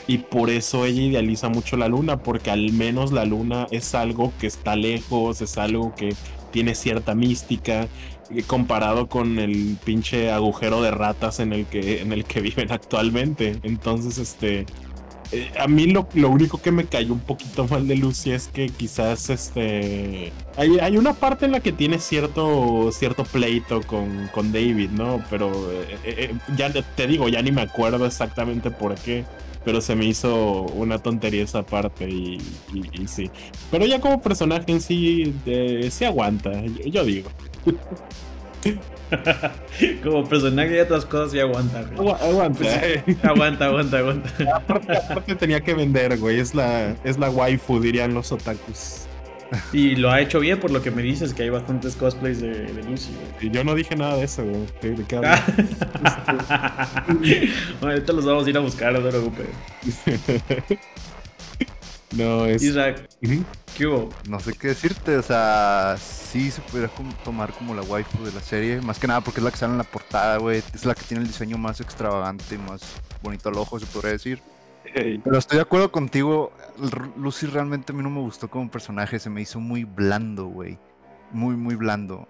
[0.07, 4.31] y por eso ella idealiza mucho la luna, porque al menos la luna es algo
[4.39, 6.15] que está lejos, es algo que
[6.51, 7.87] tiene cierta mística,
[8.31, 12.71] eh, comparado con el pinche agujero de ratas en el que, en el que viven
[12.71, 13.59] actualmente.
[13.63, 14.65] Entonces, este...
[15.33, 18.47] Eh, a mí lo, lo, único que me cayó un poquito mal de Lucy es
[18.47, 24.29] que quizás este hay, hay una parte en la que tiene cierto cierto pleito con,
[24.33, 25.21] con David, ¿no?
[25.29, 25.51] Pero
[26.05, 29.25] eh, ya te digo, ya ni me acuerdo exactamente por qué
[29.67, 32.39] pero se me hizo una tontería esa parte y,
[33.05, 33.29] sí.
[33.69, 36.53] Pero ya como personaje en sí, eh, sí aguanta,
[36.85, 37.29] yo, digo.
[40.05, 42.59] como personaje y otras cosas sí aguanta, Aguanta.
[42.59, 44.29] Pues aguanta, aguanta, aguanta.
[44.55, 46.39] Aparte, tenía que vender, güey.
[46.39, 49.06] Es la, es la waifu, dirían los otakus.
[49.71, 52.65] Y lo ha hecho bien por lo que me dices, que hay bastantes cosplays de,
[52.65, 53.11] de Lucy.
[53.41, 54.65] Y yo no dije nada de eso, güey.
[54.81, 55.35] ¿De qué bueno,
[57.81, 59.47] ahorita los vamos a ir a buscar, no te preocupes.
[62.15, 62.63] no, es...
[62.63, 63.07] Isaac,
[63.75, 64.09] ¿qué hubo?
[64.27, 66.91] No sé qué decirte, o sea, sí se pudiera
[67.23, 68.81] tomar como la waifu de la serie.
[68.81, 70.61] Más que nada porque es la que sale en la portada, güey.
[70.73, 72.81] Es la que tiene el diseño más extravagante y más
[73.21, 74.41] bonito al ojo, se podría decir.
[74.93, 76.51] Pero estoy de acuerdo contigo.
[77.17, 79.19] Lucy realmente a mí no me gustó como personaje.
[79.19, 80.77] Se me hizo muy blando, güey.
[81.31, 82.27] Muy, muy blando.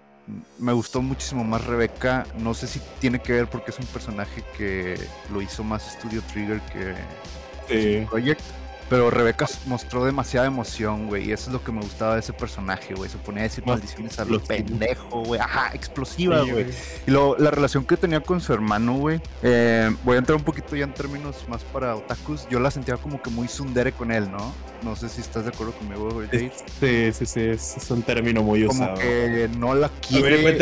[0.58, 2.26] Me gustó muchísimo más Rebeca.
[2.38, 4.98] No sé si tiene que ver porque es un personaje que
[5.32, 6.94] lo hizo más Studio Trigger que
[7.68, 8.06] sí.
[8.08, 8.42] Project.
[8.88, 11.28] Pero Rebeca mostró demasiada emoción, güey.
[11.28, 13.10] Y eso es lo que me gustaba de ese personaje, güey.
[13.10, 15.40] Se ponía a decir maldiciones a lo pendejo, güey.
[15.40, 16.66] Ajá, explosiva, güey.
[17.06, 19.20] y luego la relación que tenía con su hermano, güey.
[19.42, 22.48] Eh, voy a entrar un poquito ya en términos más para otakus.
[22.48, 24.54] Yo la sentía como que muy sundere con él, ¿no?
[24.82, 26.28] No sé si estás de acuerdo conmigo, güey.
[26.30, 27.40] Sí, sí, sí.
[27.40, 28.94] Es, un término muy usado.
[28.94, 30.56] Como que no la quiere.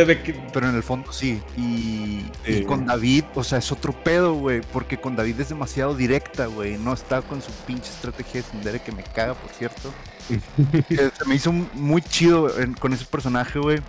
[0.53, 1.41] Pero en el fondo sí.
[1.57, 4.63] Y, y con David, o sea, es otro pedo, güey.
[4.73, 6.79] Porque con David es demasiado directa, güey.
[6.79, 9.93] No está con su pinche estrategia estrategia que me caga, por cierto.
[10.89, 13.81] se me hizo muy chido con ese personaje, güey.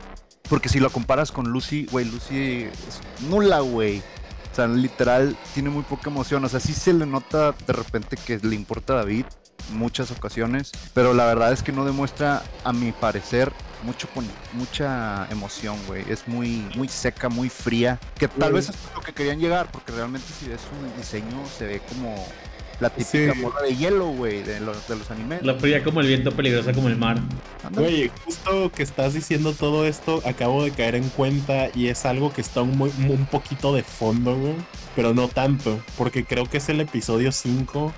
[0.50, 4.00] Porque si lo comparas con Lucy, güey, Lucy es nula, güey.
[4.52, 6.44] O sea, literal, tiene muy poca emoción.
[6.46, 9.26] O sea, sí se le nota de repente que le importa a David
[9.72, 13.52] muchas ocasiones, pero la verdad es que no demuestra, a mi parecer,
[13.84, 14.08] mucho
[14.54, 16.04] mucha emoción, güey.
[16.10, 18.00] Es muy, muy seca, muy fría.
[18.18, 21.66] Que tal vez es lo que querían llegar, porque realmente si ves un diseño se
[21.66, 22.16] ve como
[22.80, 25.42] la típica morra de hielo, güey, de los, de los animes.
[25.44, 27.20] La fría como el viento, peligrosa como el mar.
[27.72, 32.32] Güey, justo que estás diciendo todo esto, acabo de caer en cuenta y es algo
[32.32, 34.56] que está un, un poquito de fondo, güey.
[34.96, 37.94] Pero no tanto, porque creo que es el episodio 5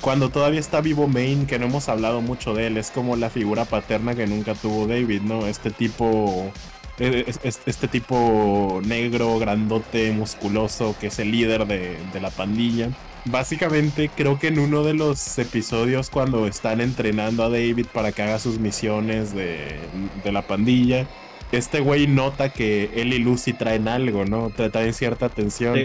[0.00, 3.28] cuando todavía está vivo Main, que no hemos hablado mucho de él, es como la
[3.28, 5.46] figura paterna que nunca tuvo David, ¿no?
[5.46, 6.50] Este tipo.
[6.98, 12.90] E, e, este tipo negro, grandote, musculoso, que es el líder de, de la pandilla
[13.24, 18.22] básicamente creo que en uno de los episodios cuando están entrenando a David para que
[18.22, 19.78] haga sus misiones de,
[20.24, 21.06] la pandilla,
[21.52, 24.50] este güey nota que él y Lucy traen algo, ¿no?
[24.50, 25.78] Traen cierta atención.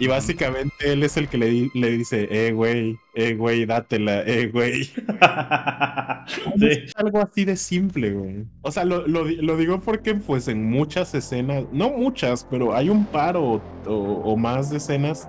[0.00, 4.48] Y básicamente él es el que le, le dice, eh, güey, eh, güey, dátela, eh,
[4.48, 4.88] güey.
[6.60, 8.44] Es algo así de simple, güey.
[8.62, 9.24] O sea, lo,
[9.56, 14.76] digo porque, pues, en muchas escenas, no muchas, pero hay un par o más de
[14.76, 15.26] escenas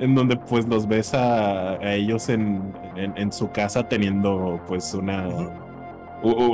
[0.00, 5.28] en donde pues los ves a, ellos en, su casa teniendo pues una...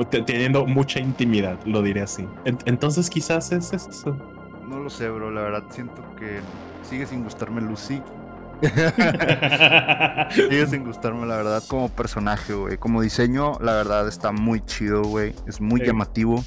[0.09, 2.27] teniendo mucha intimidad, lo diré así.
[2.45, 4.17] entonces quizás es eso.
[4.69, 6.41] No lo sé, bro, la verdad siento que
[6.83, 8.03] sigue sin gustarme Lucy.
[10.31, 12.79] sigue sin gustarme, la verdad, como personaje, güey.
[12.79, 15.35] Como diseño, la verdad está muy chido, güey.
[15.47, 16.43] Es muy llamativo.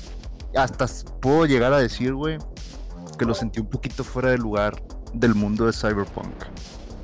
[0.56, 0.88] Hasta
[1.22, 2.40] puedo llegar a decir, güey,
[3.20, 4.82] que lo sentí un poquito fuera de lugar
[5.14, 6.34] del mundo de Cyberpunk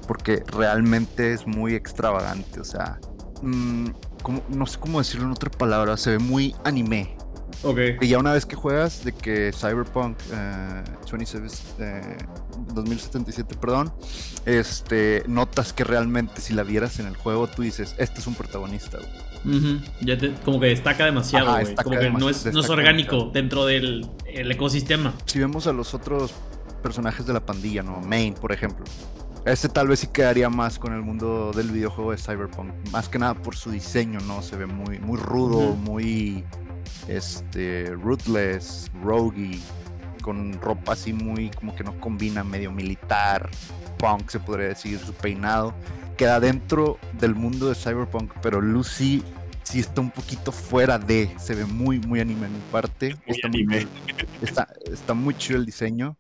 [0.07, 2.99] porque realmente es muy extravagante, o sea,
[3.41, 3.87] mm,
[4.49, 7.15] no sé cómo decirlo en otra palabra, se ve muy anime,
[7.61, 7.77] Ok.
[8.01, 11.47] Y ya una vez que juegas de que Cyberpunk eh, 27,
[11.79, 12.17] eh,
[12.73, 13.93] 2077, perdón,
[14.45, 18.35] este, notas que realmente si la vieras en el juego, tú dices, este es un
[18.35, 18.97] protagonista.
[20.01, 21.65] Ya te- como que destaca demasiado, Ajá, güey.
[21.67, 25.13] destaca Como que no es, no es destaca orgánico dentro del el ecosistema.
[25.25, 26.33] Si vemos a los otros
[26.81, 28.01] personajes de la pandilla, ¿no?
[28.01, 28.83] Main, por ejemplo.
[29.45, 32.71] Este tal vez sí quedaría más con el mundo del videojuego de Cyberpunk.
[32.91, 34.41] Más que nada por su diseño, ¿no?
[34.41, 36.45] Se ve muy, muy rudo, muy
[37.09, 39.61] este ruthless, roguey,
[40.21, 43.49] con ropa así muy como que no combina, medio militar,
[43.97, 45.73] punk se podría decir, su peinado.
[46.15, 49.23] Queda dentro del mundo de Cyberpunk, pero Lucy
[49.63, 53.17] sí está un poquito fuera de, se ve muy, muy anime en mi parte.
[53.27, 53.75] Muy está anime.
[53.75, 53.87] Muy,
[54.41, 56.15] está, está muy chido el diseño.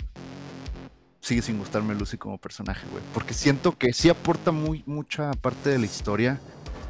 [1.23, 3.01] Sigue sin gustarme Lucy como personaje, güey.
[3.13, 6.37] Porque siento que sí aporta muy, mucha parte de la historia,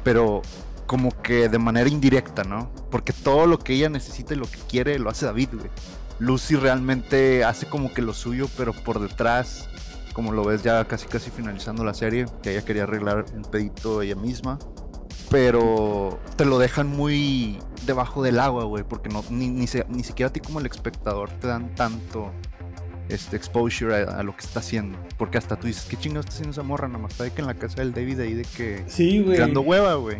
[0.02, 0.42] pero
[0.86, 2.68] como que de manera indirecta, ¿no?
[2.90, 5.70] Porque todo lo que ella necesita y lo que quiere lo hace David, güey.
[6.18, 9.68] Lucy realmente hace como que lo suyo, pero por detrás,
[10.14, 14.02] como lo ves ya casi casi finalizando la serie, que ella quería arreglar un pedito
[14.02, 14.58] ella misma.
[15.30, 20.30] Pero te lo dejan muy debajo del agua, güey, porque no, ni, ni, ni siquiera
[20.30, 22.32] a ti como el espectador te dan tanto
[23.08, 24.98] este exposure a, a lo que está haciendo.
[25.18, 26.88] Porque hasta tú dices, ¿qué chingados está haciendo esa morra?
[26.88, 28.84] Nada más está de que en la casa del David ahí de que...
[28.86, 29.36] Sí, güey.
[29.36, 30.18] Tirando hueva, güey.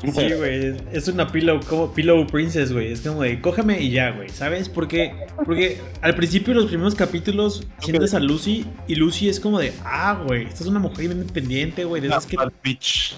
[0.00, 0.76] Sí, güey.
[0.92, 2.92] Es una pillow, como pillow princess, güey.
[2.92, 4.28] Es como de cógeme y ya, güey.
[4.28, 4.68] ¿Sabes?
[4.68, 5.12] Porque,
[5.44, 9.72] porque al principio de los primeros capítulos sientes a Lucy y Lucy es como de,
[9.84, 12.06] ah, güey, esta es una mujer independiente, güey.
[12.06, 13.16] Esas que Bad Bitch.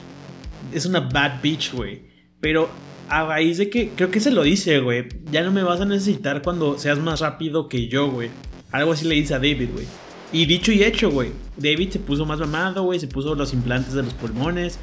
[0.73, 2.03] es una bad bitch, güey.
[2.41, 2.71] Pero
[3.09, 5.07] a raíz de que, creo que se lo dice, güey.
[5.31, 8.31] Ya no me vas a necesitar cuando seas más rápido que yo, güey.
[8.75, 9.87] Algo así le dice a David, güey.
[10.33, 11.31] Y dicho y hecho, güey.
[11.57, 12.99] David se puso más mamado, güey.
[12.99, 14.79] Se puso los implantes de los pulmones.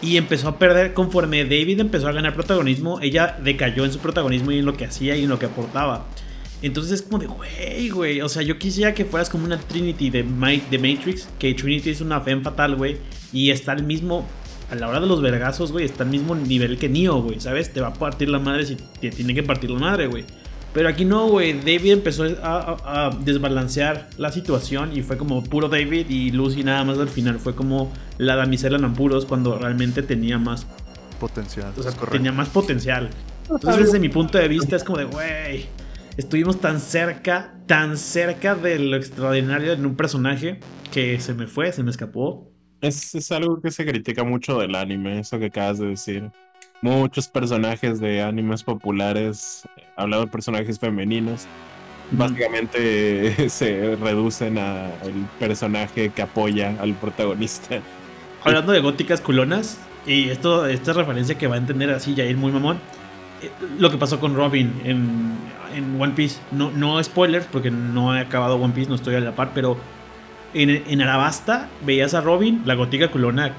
[0.00, 4.50] Y empezó a perder, conforme David empezó a ganar protagonismo, ella decayó en su protagonismo
[4.52, 6.06] y en lo que hacía y en lo que aportaba.
[6.62, 8.20] Entonces es como de, güey, güey.
[8.20, 11.28] O sea, yo quisiera que fueras como una Trinity de, Ma- de Matrix.
[11.38, 12.98] Que Trinity es una femme fatal, güey.
[13.32, 14.24] Y está al mismo.
[14.70, 17.40] A la hora de los vergazos, güey, está al mismo nivel que Neo, güey.
[17.40, 17.72] ¿Sabes?
[17.72, 20.24] Te va a partir la madre si te tiene que partir la madre, güey.
[20.74, 21.52] Pero aquí no, güey.
[21.52, 26.64] David empezó a, a- a desbalancear la situación y fue como puro David y Lucy
[26.64, 27.38] nada más al final.
[27.38, 30.66] Fue como la damisela en apuros cuando realmente tenía más,
[31.20, 31.72] Potencial.
[31.76, 33.10] o sea, tenía más potencial.
[33.50, 35.66] Entonces, desde mi punto de vista, es como de, güey,
[36.16, 40.58] estuvimos tan cerca, tan cerca de lo extraordinario en un personaje
[40.90, 42.50] que se me fue, se me escapó.
[42.80, 46.30] Es, es algo que se critica mucho del anime, eso que acabas de decir.
[46.82, 51.46] Muchos personajes de animes populares, hablando de personajes femeninos,
[52.10, 57.80] básicamente se reducen a el personaje que apoya al protagonista.
[58.42, 59.78] Hablando de góticas culonas,
[60.08, 62.78] y esto, esta referencia que va a entender así Jair muy mamón,
[63.42, 65.36] eh, lo que pasó con Robin en,
[65.76, 66.40] en One Piece.
[66.50, 69.76] No, no spoilers, porque no he acabado One Piece, no estoy a la par, pero
[70.52, 73.52] en, en Arabasta veías a Robin, la gótica culona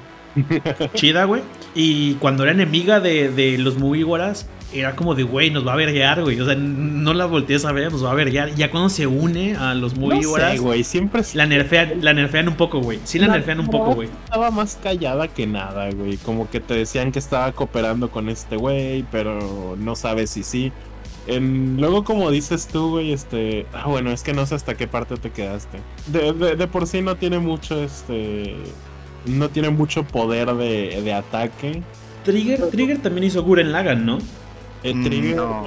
[0.94, 1.42] chida, güey.
[1.74, 5.76] Y cuando era enemiga de, de los Mugiwaras, era como de, güey, nos va a
[5.76, 6.40] verguear, güey.
[6.40, 8.48] O sea, no la voltees a ver, nos va a verguear.
[8.50, 12.12] Y Ya cuando se une a los No Mugiwaras, sé, güey, siempre la, nerfean, la
[12.12, 12.98] nerfean un poco, güey.
[13.04, 14.08] Sí la nerfean un poco, güey.
[14.24, 16.16] Estaba más callada que nada, güey.
[16.18, 20.72] Como que te decían que estaba cooperando con este güey, pero no sabes si sí.
[21.26, 23.66] En- luego, como dices tú, güey, este.
[23.72, 25.78] Ah, bueno, es que no sé hasta qué parte te quedaste.
[26.08, 28.54] De, de- de por sí no tiene mucho, este.
[29.26, 31.82] No tiene mucho poder de, de ataque.
[32.24, 34.18] Trigger, Trigger también hizo Guren Lagan, ¿no?
[34.82, 35.64] El Mm, trigger no.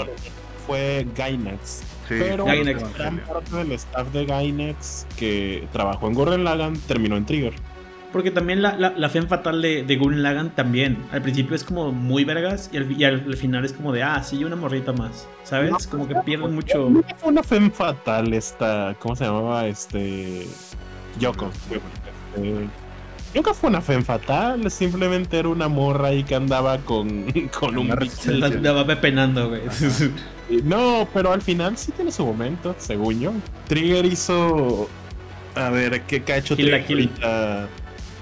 [0.66, 1.84] fue Gainax.
[2.08, 2.94] Sí, Pero Gainax.
[2.96, 7.54] gran parte del staff de Gainax que trabajó en Gurren Lagann terminó en Trigger.
[8.14, 10.98] Porque también la, la, la femme fatal de, de Guren Lagan también.
[11.12, 14.04] Al principio es como muy vergas y al, y al- al final es como de,
[14.04, 15.28] ah, sí, una morrita más.
[15.44, 15.70] ¿Sabes?
[15.72, 16.90] No, como que pierden mucho.
[17.18, 18.96] Fue una femme fatal esta.
[19.00, 19.68] ¿Cómo se llamaba?
[19.68, 20.48] Este.
[21.20, 21.50] Yoko.
[22.36, 22.54] Este,
[23.38, 24.70] nunca fue una femme fatal.
[24.72, 27.26] Simplemente era una morra ahí que andaba con,
[27.60, 28.10] con un.
[28.10, 29.62] Se la, va pepenando, güey.
[30.64, 33.32] No, pero al final sí tiene su momento, según yo.
[33.68, 34.90] Trigger hizo.
[35.56, 37.24] A ver, ¿qué ha hecho Kill la Trigger Kill.
[37.24, 37.68] ahorita?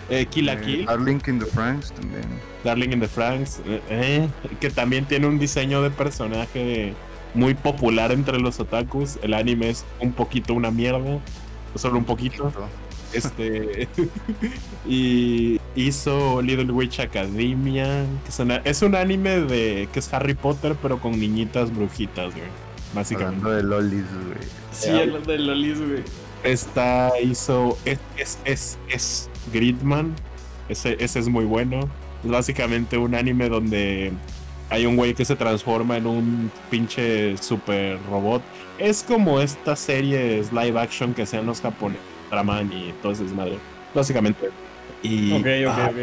[0.09, 0.85] Eh, Kill la Eh, Kill.
[0.85, 2.25] Darling in the Franks también.
[2.63, 6.93] Darling in the Franks, eh, eh, que también tiene un diseño de personaje
[7.33, 9.17] muy popular entre los otakus.
[9.21, 11.19] El anime es un poquito una mierda,
[11.75, 12.51] solo un poquito.
[13.15, 13.87] Este
[14.87, 20.33] y hizo Little Witch Academia, que es, una- es un anime de que es Harry
[20.33, 22.45] Potter pero con niñitas brujitas, güey.
[22.93, 23.45] Básicamente.
[23.45, 24.47] Hablando de lolis, güey.
[24.71, 26.03] Sí, hablando de Lolis, güey.
[26.43, 27.77] Esta hizo.
[27.85, 30.13] Es, es, es, es Gridman.
[30.69, 31.89] Ese, ese es muy bueno.
[32.23, 34.13] Es básicamente un anime donde
[34.69, 38.41] hay un güey que se transforma en un pinche super robot.
[38.77, 42.01] Es como estas series live action que sean los japoneses,
[42.35, 43.57] Traman y todo ese desmadre.
[43.93, 44.49] Básicamente.
[45.01, 45.97] Y Ok, ok, ah, ok.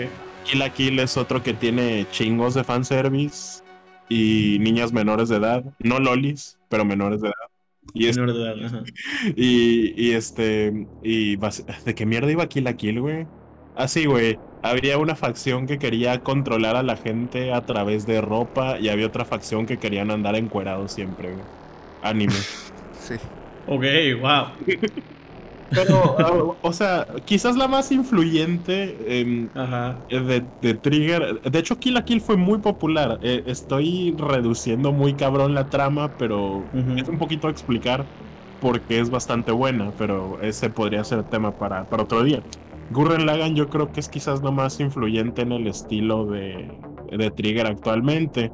[0.45, 3.63] Kill la Kill es otro que tiene chingos de fanservice
[4.09, 5.65] y niñas menores de edad.
[5.79, 7.35] No lolis, pero menores de edad.
[7.95, 8.83] Y, es- Menor de edad, ajá.
[9.37, 10.87] y, y este.
[11.03, 13.27] Y ¿De qué mierda iba Kill la Kill, güey?
[13.77, 14.39] Así, güey.
[14.63, 19.07] Había una facción que quería controlar a la gente a través de ropa y había
[19.07, 21.45] otra facción que querían andar encuerados siempre, güey.
[22.03, 22.35] Anime.
[23.03, 23.15] Sí.
[23.67, 23.83] Ok,
[24.21, 24.47] wow.
[25.75, 29.99] Pero, ah, o sea, quizás la más influyente em, Ajá.
[30.09, 31.41] de, de Trigger.
[31.43, 33.19] De hecho, Kill la Kill fue muy popular.
[33.23, 36.63] Eh, estoy reduciendo muy cabrón la trama, pero
[36.97, 38.05] es un poquito explicar
[38.61, 42.43] porque es bastante buena, pero ese podría ser tema para, para otro día.
[42.91, 46.71] Gurren Lagann yo creo que es quizás lo más influyente en el estilo de,
[47.11, 48.53] de Trigger actualmente.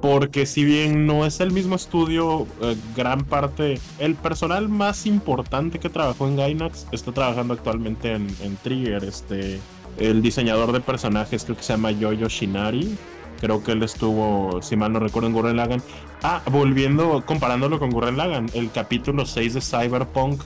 [0.00, 5.78] Porque si bien no es el mismo estudio, eh, gran parte, el personal más importante
[5.78, 9.04] que trabajó en Gainax está trabajando actualmente en, Trigger.
[9.04, 9.58] Este,
[9.98, 12.96] el diseñador de personajes creo que se llama Yoyo Shinari.
[13.40, 15.82] Creo que él estuvo, si mal no recuerdo, en Gurren Lagann.
[16.22, 20.42] Ah, volviendo, comparándolo con Gurren Lagann, el capítulo 6 de Cyberpunk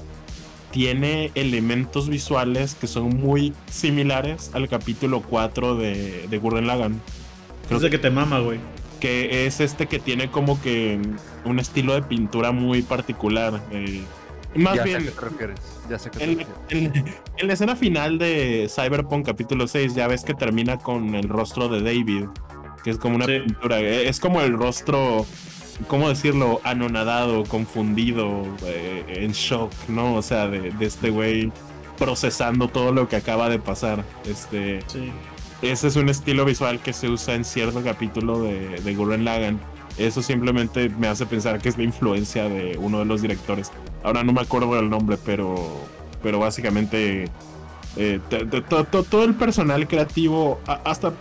[0.73, 7.01] tiene elementos visuales que son muy similares al capítulo 4 de, de Gurren Lagann.
[7.69, 8.59] Creo que te mama, güey.
[9.01, 11.01] Que es este que tiene como que
[11.45, 13.61] un estilo de pintura muy particular.
[13.73, 14.03] eh,
[14.55, 15.61] más ya sé a bien, qué te refieres.
[15.89, 17.05] Ya sé te en, en-
[17.39, 21.69] en la escena final de Cyberpunk capítulo 6 ya ves que termina con el rostro
[21.69, 22.25] de David,
[22.85, 23.41] que es como una Sí.
[23.47, 25.25] pintura, eh, es como el rostro,
[25.87, 26.61] ¿cómo decirlo?
[26.65, 30.15] Anonadado, confundido, eh, en shock, ¿no?
[30.17, 31.53] O sea, de, de este güey
[31.97, 34.05] procesando todo lo que acaba de pasar.
[34.29, 35.13] Este, Sí.
[35.63, 39.61] Ese es un estilo visual que se usa en cierto capítulo de, de Gurren Lagann.
[39.99, 43.71] Eso simplemente me hace pensar que es la influencia de uno de los directores.
[44.03, 45.57] Ahora no me acuerdo del nombre, pero,
[46.23, 47.29] pero básicamente
[47.97, 48.21] eh,
[49.11, 51.13] todo el personal creativo, hasta,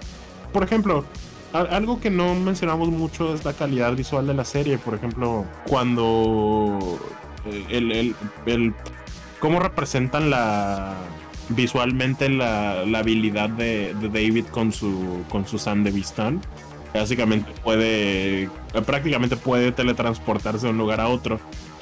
[0.53, 1.03] por ejemplo,
[1.51, 4.77] algo que no mencionamos mucho es la calidad visual de la serie.
[4.77, 6.99] Por ejemplo, cuando
[7.47, 8.15] eh, el, el,
[8.45, 8.73] el-
[9.39, 10.93] cómo representan la
[11.49, 16.41] visualmente la, la habilidad de, de David con su con su Sandevistán.
[16.93, 18.49] Básicamente puede
[18.85, 21.39] prácticamente puede teletransportarse de un lugar a otro.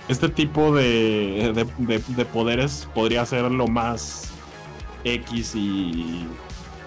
[0.10, 4.32] Este tipo de, de, de- de poderes podría ser lo más
[5.04, 6.26] X y,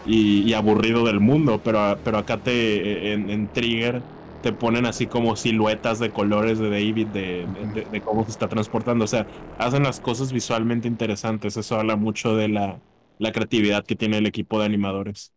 [0.07, 4.03] y, aburrido del mundo, pero, pero acá te en Trigger
[4.43, 8.49] te ponen así como siluetas de colores de David de, de- de cómo se está
[8.49, 9.05] transportando.
[9.05, 9.27] O sea,
[9.59, 11.57] hacen las cosas visualmente interesantes.
[11.57, 12.81] Eso habla mucho de la,
[13.19, 15.33] la creatividad que tiene el equipo de animadores.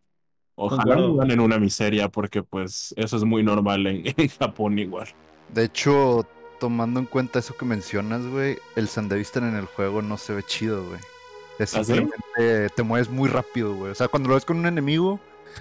[0.56, 5.10] Ojalá no ganen una miseria porque pues eso es muy normal en, en Japón igual.
[5.48, 6.28] De hecho,
[6.60, 10.44] tomando en cuenta eso que mencionas, güey, el Sandevistan en el juego no se ve
[10.44, 11.00] chido, güey.
[11.60, 11.94] Es ¿Ah, sí?
[11.94, 13.92] simplemente te mueves muy rápido, güey.
[13.92, 15.20] O sea, cuando lo ves con un enemigo,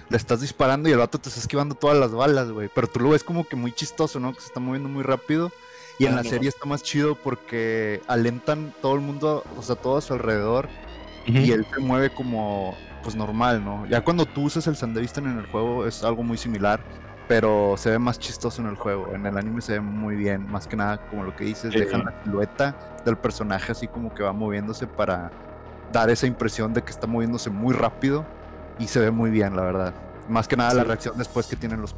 [0.09, 2.69] le estás disparando y el vato te está esquivando todas las balas, güey.
[2.73, 4.33] Pero tú lo ves como que muy chistoso, ¿no?
[4.33, 5.51] Que se está moviendo muy rápido.
[5.99, 9.75] Y en Ah, la serie está más chido porque alentan todo el mundo, o sea,
[9.75, 10.67] todo a su alrededor.
[11.25, 13.85] Y él se mueve como, pues normal, ¿no?
[13.85, 16.81] Ya cuando tú usas el Sandevistan en el juego es algo muy similar.
[17.25, 19.13] Pero se ve más chistoso en el juego.
[19.13, 20.45] En el anime se ve muy bien.
[20.51, 21.79] Más que nada, como lo que dices, Sí.
[21.79, 22.75] dejan la silueta
[23.05, 25.31] del personaje así como que va moviéndose para
[25.93, 28.25] dar esa impresión de que está moviéndose muy rápido.
[28.79, 29.93] Y se ve muy bien, la verdad.
[30.29, 31.93] Más que nada la reacción después que tienen los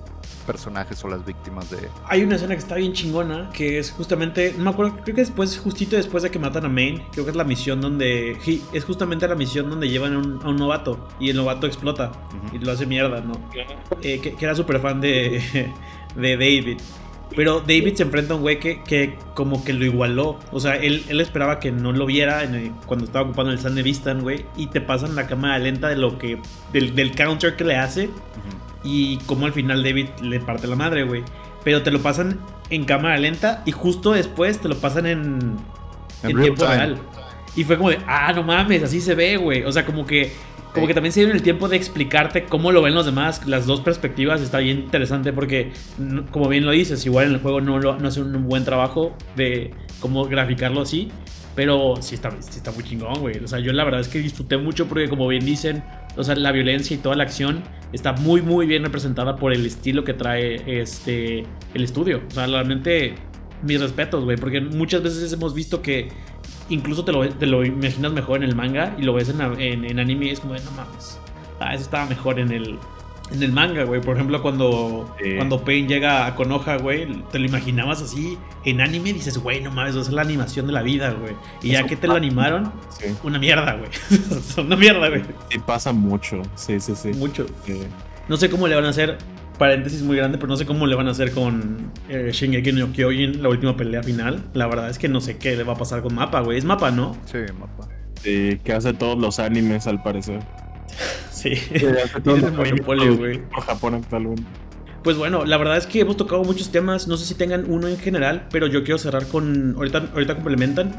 [0.48, 1.90] personajes o las víctimas de...
[2.08, 5.22] Hay una escena que está bien chingona, que es justamente, no me acuerdo, creo que
[5.22, 8.38] después, justito después de que matan a Main, creo que es la misión donde,
[8.74, 12.12] es justamente la misión donde llevan a un, a un novato y el novato explota
[12.52, 13.34] y lo hace mierda, ¿no?
[14.02, 15.72] Eh, que, que era súper fan de,
[16.16, 16.80] de David.
[17.36, 20.40] Pero David se enfrenta a un güey que, que como que lo igualó.
[20.52, 23.58] O sea, él, él esperaba que no lo viera en el- cuando estaba ocupando el
[23.58, 24.46] stand de Vistan, güey.
[24.56, 26.40] Y te pasan la cámara lenta de lo que.
[26.72, 28.10] Del, del counter que le hace.
[28.84, 31.24] Y como al final David le parte la madre, güey.
[31.64, 35.20] Pero te lo pasan en cámara lenta y justo después te lo pasan en,
[36.24, 36.76] En en real tiempo time.
[36.76, 36.98] real.
[37.56, 39.64] Y fue como de, ah, no mames, así se ve, güey.
[39.64, 40.34] O sea, como que,
[40.76, 43.66] como que también se dieron el tiempo de explicarte cómo lo ven los demás, las
[43.66, 44.42] dos perspectivas.
[44.42, 45.72] Está bien interesante porque,
[46.32, 49.16] como bien lo dices, igual en el juego no, lo, no hacen un buen trabajo
[49.36, 49.72] de
[50.02, 51.10] cómo graficarlo así.
[51.56, 53.38] Pero sí está, sí está muy chingón, güey.
[53.38, 55.82] O sea, yo la verdad es que disfruté mucho porque, como bien dicen,
[56.18, 57.64] o sea, la violencia y toda la acción
[57.94, 62.22] está muy, muy bien representada por el estilo que trae este el estudio.
[62.28, 63.16] O sea, realmente,
[63.64, 64.36] mis respetos, güey.
[64.36, 66.10] Porque muchas veces hemos visto que
[66.70, 69.86] incluso te lo, te lo imaginas mejor en el manga y lo ves en, en,
[69.86, 71.20] en anime y es como de, no mames.
[71.60, 72.78] Ah, eso estaba mejor en el,
[73.32, 74.02] en el manga, güey.
[74.02, 79.14] Por ejemplo, cuando, cuando Pain llega a Konoha, güey, te lo imaginabas así en anime,
[79.14, 81.34] dices, güey, no mames, es la animación de la vida, güey.
[81.62, 82.72] Y ya que te lo animaron,
[83.24, 83.90] una mierda, güey.
[84.66, 85.24] una mierda, güey.
[85.50, 87.10] Y pasa mucho, sí, sí, sí.
[87.14, 87.46] Mucho.
[88.28, 89.18] No sé cómo le van a hacer,
[89.58, 92.92] paréntesis muy grande, pero no sé cómo le van a hacer con eh, Shingeki no
[92.92, 94.44] Kyojin, la última pelea final.
[94.54, 96.58] La verdad es que no sé qué le va a pasar con Mapa, güey.
[96.58, 97.18] Es Mapa, ¿no?
[97.26, 97.88] Sí, Mapa.
[98.22, 100.40] Sí, que hace todos los animes al parecer.
[101.30, 101.54] Sí,
[102.24, 103.40] monopolio, güey.
[103.50, 104.44] Por Japón actualmente.
[105.04, 107.08] Pues bueno, la verdad es que hemos tocado muchos temas.
[107.08, 109.76] No sé si tengan uno en general, pero yo quiero cerrar con.
[109.76, 110.96] Ahorita, ahorita complementan.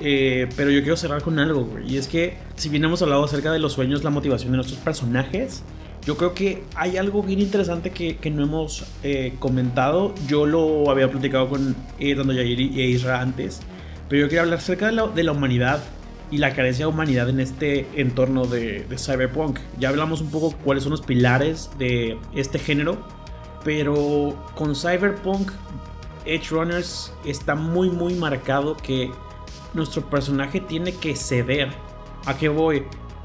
[0.00, 1.92] Eh, pero yo quiero cerrar con algo, güey.
[1.92, 4.80] Y es que, si bien hemos hablado acerca de los sueños, la motivación de nuestros
[4.80, 5.62] personajes,
[6.04, 10.14] yo creo que hay algo bien interesante que, que no hemos eh, comentado.
[10.26, 13.60] Yo lo había platicado con eh, Yair y Isra antes.
[14.08, 15.80] Pero yo quería hablar acerca de la, de humanidad
[16.30, 19.58] y la carencia de humanidad en este entorno de, Cyberpunk.
[19.78, 22.98] Ya hablamos un poco cuáles son los pilares de este género,
[23.64, 25.52] pero con Cyberpunk
[26.24, 29.10] Edge Runners está muy muy marcado que
[29.74, 31.68] nuestro personaje tiene que ceder.
[32.26, 32.84] ¿A qué voy?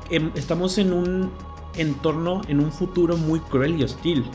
[0.10, 1.32] Em, estamos en un
[1.78, 4.26] entorno, en un futuro muy cruel y hostil,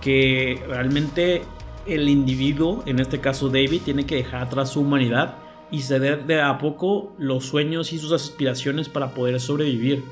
[0.00, 1.42] que realmente
[1.86, 5.36] el individuo, en este caso David, tiene que dejar atrás su humanidad
[5.70, 10.04] y ceder de a poco los sueños y sus aspiraciones para poder sobrevivir.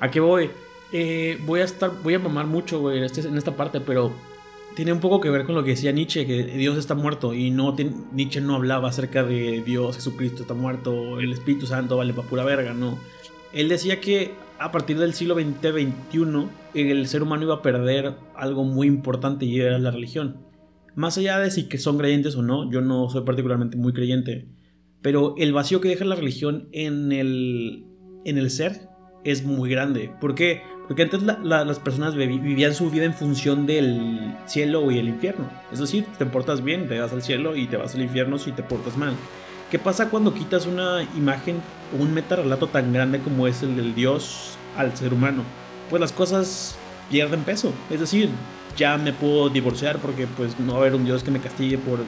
[0.00, 0.50] ¿A qué voy?
[0.92, 4.12] Eh, voy a estar, voy a mamar mucho, en, este, en esta parte, pero
[4.74, 7.50] tiene un poco que ver con lo que decía Nietzsche, que Dios está muerto y
[7.50, 7.76] no
[8.12, 12.44] Nietzsche no hablaba acerca de Dios, Jesucristo está muerto, el Espíritu Santo vale para pura
[12.44, 12.98] verga, no.
[13.52, 18.64] Él decía que a partir del siglo XX-XXI el ser humano iba a perder algo
[18.64, 20.38] muy importante y era la religión.
[20.94, 24.48] Más allá de si que son creyentes o no, yo no soy particularmente muy creyente,
[25.02, 27.84] pero el vacío que deja la religión en el,
[28.24, 28.88] en el ser
[29.22, 30.10] es muy grande.
[30.18, 30.62] ¿Por qué?
[30.86, 35.46] Porque antes las personas vivían su vida en función del cielo y el infierno.
[35.72, 38.50] Es decir, te portas bien, te vas al cielo y te vas al infierno si
[38.52, 39.12] te portas mal.
[39.70, 41.60] ¿Qué pasa cuando quitas una imagen
[41.96, 45.42] o un metarrelato tan grande como es el del Dios al ser humano?
[45.90, 46.76] Pues las cosas
[47.10, 47.72] pierden peso.
[47.90, 48.28] Es decir,
[48.76, 51.78] ya me puedo divorciar porque pues no va a haber un Dios que me castigue
[51.78, 52.00] por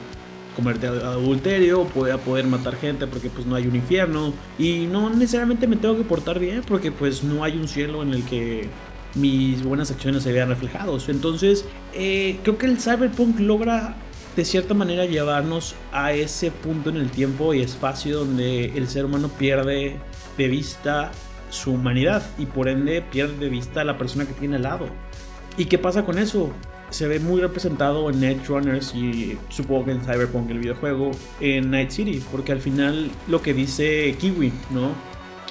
[0.55, 5.07] comerte adulterio, voy a poder matar gente porque pues no hay un infierno y no
[5.11, 8.67] necesariamente me tengo que portar bien porque pues no hay un cielo en el que
[9.13, 11.09] mis buenas acciones se vean reflejados.
[11.09, 13.95] Entonces, eh, creo que el cyberpunk logra
[14.37, 19.05] de cierta manera llevarnos a ese punto en el tiempo y espacio donde el ser
[19.05, 19.97] humano pierde
[20.37, 21.11] de vista
[21.49, 24.89] su humanidad y por ende pierde de vista a la persona que tiene al lado.
[25.57, 26.53] ¿Y qué pasa con eso?
[26.89, 31.11] se ve muy representado en Edge Runners y supongo que en Cyberpunk el videojuego,
[31.41, 34.91] en Night City, porque al final lo que dice Kiwi, ¿no?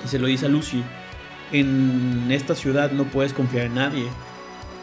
[0.03, 0.83] Y se lo dice a Lucy,
[1.53, 4.07] en esta ciudad no puedes confiar en nadie.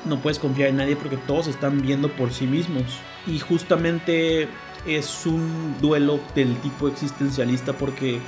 [0.05, 2.99] No puedes confiar en nadie porque todos están viendo por sí mismos.
[3.27, 4.47] Y justamente
[4.85, 8.19] es un duelo del tipo existencialista porque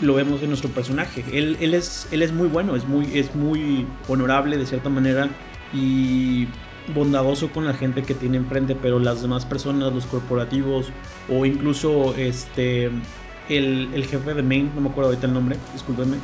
[0.00, 1.24] lo vemos en nuestro personaje.
[1.32, 5.28] Él, él, es, él es muy bueno, es muy, es muy honorable de cierta manera
[5.72, 6.46] y
[6.94, 10.86] bondadoso con la gente que tiene enfrente, pero las demás personas, los corporativos
[11.28, 12.90] o incluso este
[13.48, 16.16] el, jefe de Maine, no me acuerdo ahorita el nombre, discúlpenme,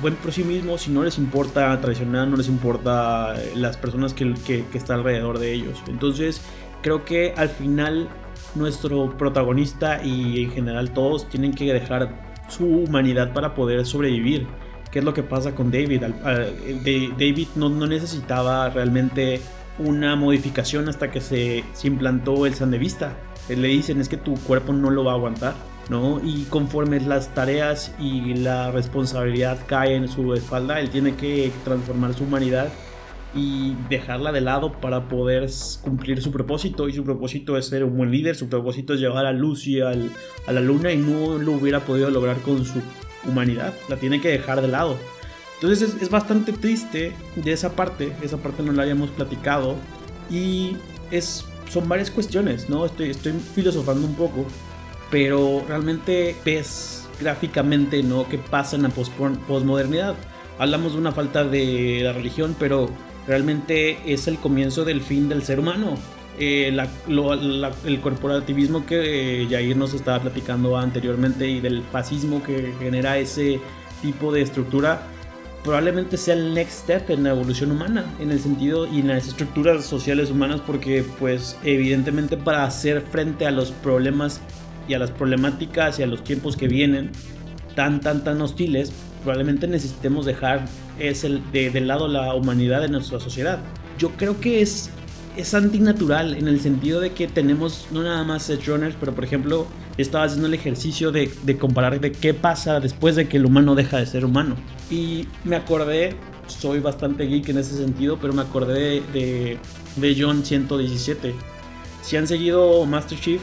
[0.00, 4.34] buen por sí mismo, si no les importa traicionar, no les importa las personas que,
[4.46, 5.82] que, que están alrededor de ellos.
[5.88, 6.40] Entonces,
[6.82, 8.08] creo que al final
[8.54, 14.46] nuestro protagonista y en general todos tienen que dejar su humanidad para poder sobrevivir.
[14.90, 16.02] ¿Qué es lo que pasa con David?
[16.02, 19.40] David no, no necesitaba realmente
[19.78, 23.14] una modificación hasta que se, implantó el sandevista.
[23.48, 25.54] Eh, le dicen es que tu cuerpo no lo va a aguantar,
[25.88, 26.20] ¿no?
[26.24, 32.14] Y conforme las tareas y la responsabilidad caen en su espalda, él tiene que transformar
[32.14, 32.68] su humanidad
[33.34, 35.48] y dejarla de lado para poder
[35.82, 36.88] cumplir su propósito.
[36.88, 39.92] Y su propósito es ser un buen líder, su propósito es llevar a Lucy a
[39.92, 42.80] la luna y no lo hubiera podido lograr con su
[43.26, 43.74] humanidad.
[43.88, 44.96] La tiene que dejar de lado.
[45.62, 49.76] Entonces es, bastante triste de esa parte, esa parte no la habíamos platicado
[50.30, 50.76] y
[51.10, 52.86] es, son varias cuestiones, ¿no?
[52.86, 54.46] Estoy, estoy filosofando un poco,
[55.10, 58.26] pero realmente ves gráficamente, ¿no?
[58.26, 60.14] ¿Qué pasa en la posmodernidad?
[60.58, 62.88] Hablamos de una falta de la religión, pero
[63.30, 65.94] realmente es el comienzo del fin del ser humano.
[66.36, 66.76] Eh,
[67.86, 73.60] el corporativismo que Jair nos estaba platicando anteriormente y del fascismo que genera ese
[74.02, 75.02] tipo de estructura
[75.62, 79.28] probablemente sea el next step en la evolución humana, en el sentido y en las
[79.28, 84.40] estructuras sociales humanas, porque pues evidentemente para hacer frente a los problemas
[84.88, 87.12] y a las problemáticas y a los tiempos que vienen
[87.76, 88.90] tan, tan, tan hostiles,
[89.22, 90.64] probablemente necesitemos dejar
[91.00, 93.58] ese, de, de lado la humanidad de nuestra sociedad.
[93.98, 94.90] Yo creo que es
[95.36, 99.24] es antinatural en el sentido de que tenemos no nada más Edge Runners, pero por
[99.24, 99.66] ejemplo,
[99.96, 103.74] estaba haciendo el ejercicio de, de, comparar de qué pasa después de que el humano
[103.74, 104.56] deja de ser humano.
[104.90, 106.16] Y me acordé,
[106.46, 109.58] soy bastante geek en ese sentido, pero me acordé de,
[109.96, 111.34] de John 117.
[112.02, 113.40] Si han seguido Master Chief,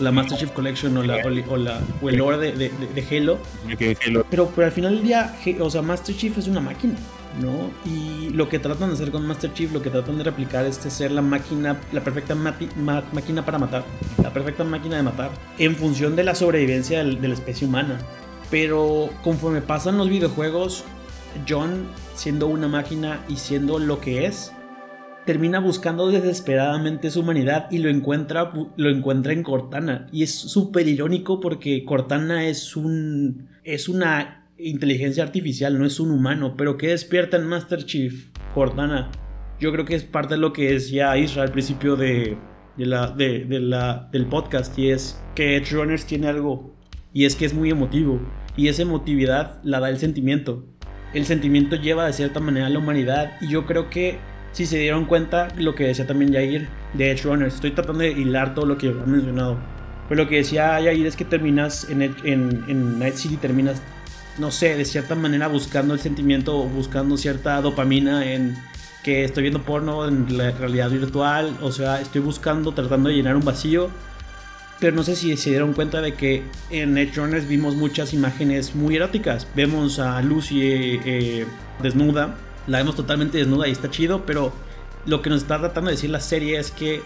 [0.00, 3.38] la Master Chief Collection o, la, o, la, o el lore de, de, de Halo.
[4.30, 6.94] Pero, pero al final del día, o sea, Master Chief es una máquina.
[7.40, 7.70] ¿no?
[7.84, 10.82] Y lo que tratan de hacer con Master Chief, lo que tratan de replicar es
[10.82, 13.84] de ser la máquina, la perfecta máquina para matar,
[14.22, 17.98] la perfecta máquina de matar, en función de la sobrevivencia de la especie humana.
[18.50, 20.84] Pero conforme pasan los videojuegos,
[21.48, 24.52] John, siendo una máquina y siendo lo que es,
[25.24, 30.06] termina buscando desesperadamente su humanidad y lo encuentra, lo encuentra en Cortana.
[30.12, 33.48] Y es súper irónico porque Cortana es un.
[33.64, 36.54] es una inteligencia artificial, no es un humano.
[36.56, 38.30] Pero que despierta en Master Chief?
[38.54, 39.10] Cortana.
[39.60, 42.36] Yo creo que es parte de lo que decía Israel al principio de,
[42.76, 44.76] de, la, del podcast.
[44.78, 46.74] Y es que Edge Runners tiene algo.
[47.12, 48.20] Y es que es muy emotivo.
[48.56, 50.64] Y esa emotividad la da el sentimiento.
[51.14, 53.32] El sentimiento lleva de cierta manera a la humanidad.
[53.40, 54.18] Y yo creo que
[54.52, 57.54] si se dieron cuenta lo que decía también Jair de Edge Runners.
[57.54, 59.56] Estoy tratando de hilar todo lo que ha mencionado.
[60.08, 63.80] Pero lo que decía Jair es que terminas en, en, en Night City, terminas,
[64.38, 68.56] no sé, de cierta manera buscando el sentimiento, buscando cierta dopamina en
[69.02, 71.56] que estoy viendo porno en la realidad virtual.
[71.62, 73.90] O sea, estoy buscando, tratando de llenar un vacío.
[74.80, 78.74] Pero no sé si se dieron cuenta de que en Edge Runners vimos muchas imágenes
[78.74, 79.46] muy eróticas.
[79.54, 81.46] Vemos a Lucy eh,
[81.80, 82.34] desnuda
[82.66, 84.52] la vemos totalmente desnuda y está chido, pero
[85.06, 87.02] lo que nos está tratando de decir la serie es que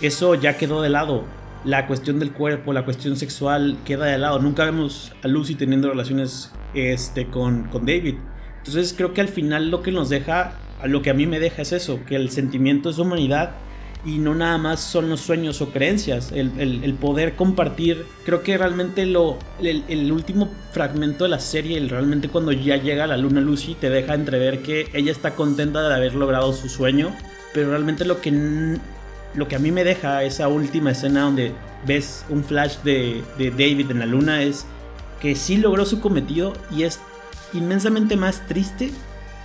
[0.00, 1.24] eso ya quedó de lado.
[1.64, 4.38] La cuestión del cuerpo, la cuestión sexual queda de lado.
[4.38, 8.14] Nunca vemos a Lucy teniendo relaciones este, con, con David.
[8.58, 10.54] Entonces creo que al final lo que nos deja,
[10.84, 13.52] lo que a mí me deja es eso, que el sentimiento es humanidad
[14.04, 18.06] y no nada más son los sueños o creencias, el, poder compartir.
[18.24, 23.06] Creo que realmente lo, el, último fragmento de la serie, el, realmente cuando ya llega
[23.06, 27.14] la luna Lucy, te deja entrever que ella está contenta de haber logrado su sueño,
[27.52, 28.78] pero realmente lo que,
[29.34, 31.52] lo que a mí me deja esa última escena donde
[31.86, 34.66] ves un flash de, de David en la luna es
[35.20, 37.00] que sí logró su cometido y es
[37.52, 38.90] inmensamente más triste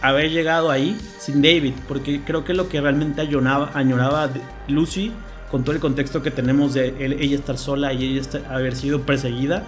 [0.09, 4.29] haber llegado ahí sin David, porque creo que lo que realmente añoraba, añoraba
[4.67, 5.11] Lucy,
[5.49, 9.63] con todo el contexto que tenemos de ella estar sola y ella haber sido perseguida,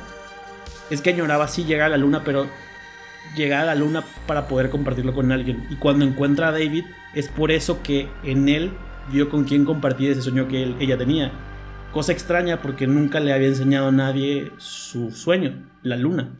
[0.90, 2.48] es que añoraba sí llegar a la luna, pero
[3.36, 5.66] llegar a la luna para poder compartirlo con alguien.
[5.70, 8.72] Y cuando encuentra a David, es por eso que en él
[9.12, 11.32] vio con quién compartir ese sueño que ella tenía.
[11.92, 16.32] Cosa extraña porque nunca le había enseñado a nadie su sueño, la luna.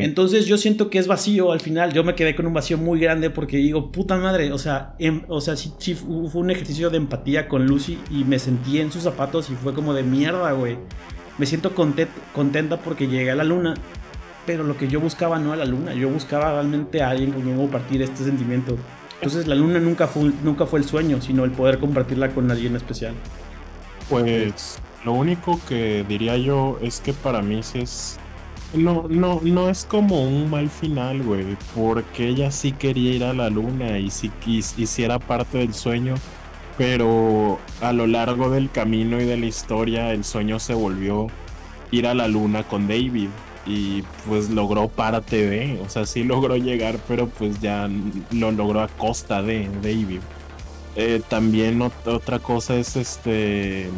[0.00, 1.92] Entonces yo siento que es vacío al final.
[1.92, 5.22] Yo me quedé con un vacío muy grande porque digo, puta madre, o sea, em,
[5.28, 9.02] o sea, sí, fue un ejercicio de empatía con Lucy y me sentí en sus
[9.02, 10.78] zapatos y fue como de mierda, güey.
[11.38, 13.74] Me siento contenta porque llegué a la luna,
[14.46, 17.42] pero lo que yo buscaba no era la luna, yo buscaba realmente a alguien con
[17.42, 18.76] quien compartir este sentimiento.
[19.14, 22.76] Entonces la luna nunca fue, nunca fue el sueño, sino el poder compartirla con alguien
[22.76, 23.14] especial.
[24.08, 28.18] Pues lo único que diría yo es que para mí sí es
[28.74, 33.32] no, no, no es como un mal final, güey, porque ella sí quería ir a
[33.32, 34.30] la luna y sí
[34.76, 36.14] hiciera parte del sueño,
[36.78, 41.28] pero a lo largo del camino y de la historia el sueño se volvió
[41.90, 43.28] ir a la luna con David
[43.66, 47.88] y pues logró parte de, o sea, sí logró llegar, pero pues ya
[48.30, 50.20] lo logró a costa de David.
[50.96, 53.88] Eh, también otra cosa es este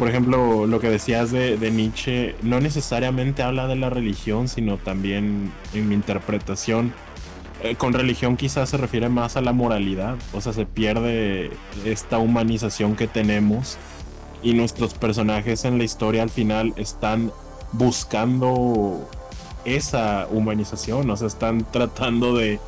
[0.00, 5.52] por ejemplo, lo que decías de, Nietzsche no necesariamente habla de la religión, sino también
[5.74, 6.94] en mi interpretación.
[7.62, 11.50] Eh, con religión quizás se refiere más a la moralidad, o sea, se pierde
[11.84, 13.76] esta humanización que tenemos
[14.42, 17.30] y nuestros personajes en la historia al final están
[17.72, 19.06] buscando
[19.66, 22.58] esa humanización, o sea, están tratando de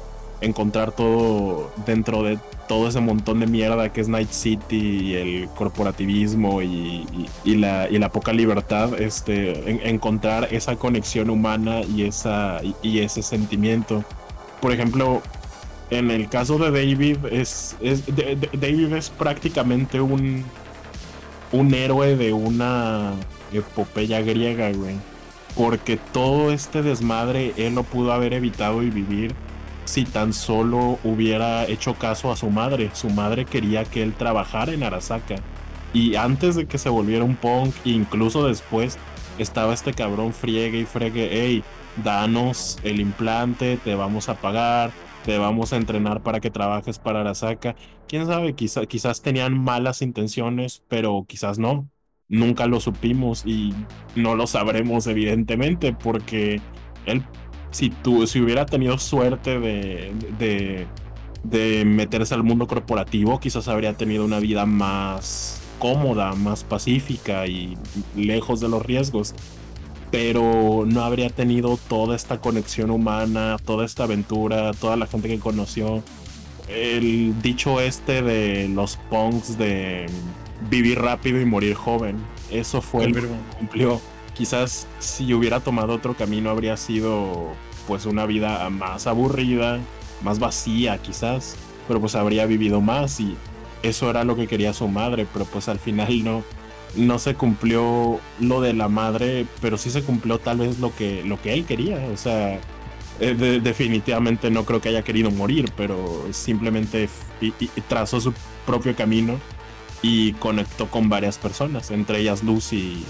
[0.42, 2.38] encontrar todo dentro de
[2.68, 8.08] todo ese montón de mierda que es Night City y el corporativismo y, la, la,
[8.10, 14.04] poca libertad, este, encontrar esa conexión humana y, esa, y, ese sentimiento.
[14.60, 15.22] Por ejemplo,
[15.90, 17.76] en el caso de David, es,
[18.52, 20.44] David es prácticamente un,
[21.52, 23.12] un héroe de una
[23.52, 24.96] epopeya griega, güey.
[25.56, 29.34] Porque todo este desmadre él lo pudo haber evitado y vivir
[29.84, 32.90] si tan solo hubiera hecho caso a su madre.
[32.94, 35.36] Su madre quería que él trabajara en Arasaka.
[35.92, 38.98] Y antes de que se volviera un punk, incluso después,
[39.38, 41.64] estaba este cabrón friegue y fregue, hey,
[42.02, 44.90] danos el implante, te vamos a pagar,
[45.24, 47.76] te vamos a entrenar para que trabajes para Arasaka.
[48.08, 51.88] Quién sabe, quizás quizás tenían malas intenciones, pero quizás no.
[52.28, 53.74] Nunca lo supimos y
[54.16, 56.62] no lo sabremos evidentemente porque
[57.04, 57.22] él,
[57.72, 60.86] si, tú, si hubiera tenido suerte de, de,
[61.42, 67.76] de meterse al mundo corporativo, quizás habría tenido una vida más cómoda, más pacífica y
[68.14, 69.34] lejos de los riesgos
[70.12, 75.38] pero no habría tenido toda esta conexión humana, toda esta aventura, toda la gente que
[75.38, 76.02] conoció.
[76.68, 80.06] El dicho este de los punks de
[80.70, 82.18] vivir rápido y morir joven,
[82.50, 83.26] eso fue el que
[83.58, 84.00] cumplió.
[84.34, 87.52] Quizás si hubiera tomado otro camino habría sido
[87.86, 89.78] pues una vida más aburrida,
[90.22, 91.56] más vacía quizás,
[91.88, 93.36] pero pues habría vivido más y
[93.82, 96.42] eso era lo que quería su madre, pero pues al final no
[96.94, 101.22] no se cumplió lo de la madre, pero sí se cumplió tal vez lo que,
[101.24, 101.96] lo que él quería.
[102.12, 102.60] O sea,
[103.20, 107.08] eh, definitivamente no creo que haya querido morir, pero simplemente
[107.88, 108.34] trazó su
[108.66, 109.38] propio camino
[110.02, 113.04] y conectó con varias personas, entre ellas Lucy.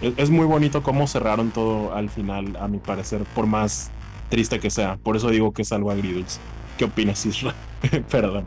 [0.00, 3.90] Es, muy bonito cómo cerraron todo al final, a mi parecer, por más
[4.28, 4.96] triste que sea.
[4.96, 6.38] Por eso digo que es algo agridulce.
[6.76, 7.54] ¿Qué opinas, Isra?
[8.10, 8.46] Perdón.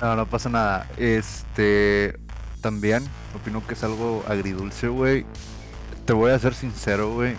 [0.00, 0.88] No, no pasa nada.
[0.96, 2.16] Este,
[2.60, 3.04] también.
[3.34, 5.26] Opino que es algo agridulce, güey.
[6.04, 7.34] Te voy a ser sincero, güey.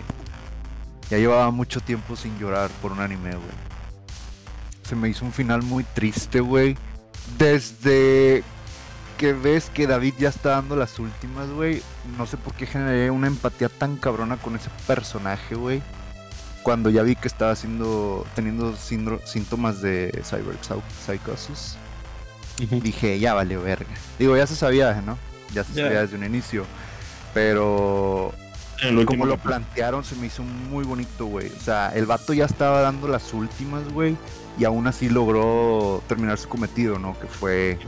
[1.10, 3.64] Ya llevaba mucho tiempo sin llorar por un anime, güey.
[4.82, 6.76] Se me hizo un final muy triste, güey.
[7.38, 8.42] Desde
[9.16, 11.82] que ves que David ya está dando las últimas, güey.
[12.18, 15.82] No sé por qué generé una empatía tan cabrona con ese personaje, güey.
[16.62, 20.56] Cuando ya vi que estaba haciendo, teniendo síntomas de cyber
[21.04, 21.76] psychosis.
[22.58, 23.90] Dije, ya vale verga.
[24.18, 25.18] Digo, ya se sabía, ¿no?
[25.52, 26.64] Ya se sabía desde un inicio.
[27.34, 28.32] Pero
[29.06, 31.48] como lo plantearon se me hizo muy bonito, güey.
[31.48, 34.16] O sea, el vato ya estaba dando las últimas, güey.
[34.58, 37.18] Y aún así logró terminar su cometido, ¿no?
[37.18, 37.78] Que fue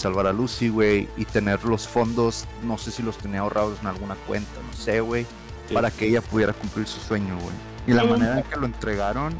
[0.00, 1.08] salvar a Lucy, güey.
[1.16, 5.00] Y tener los fondos, no sé si los tenía ahorrados en alguna cuenta, no sé,
[5.00, 5.26] güey.
[5.72, 7.54] Para que ella pudiera cumplir su sueño, güey.
[7.86, 9.34] Y la manera en que lo entregaron,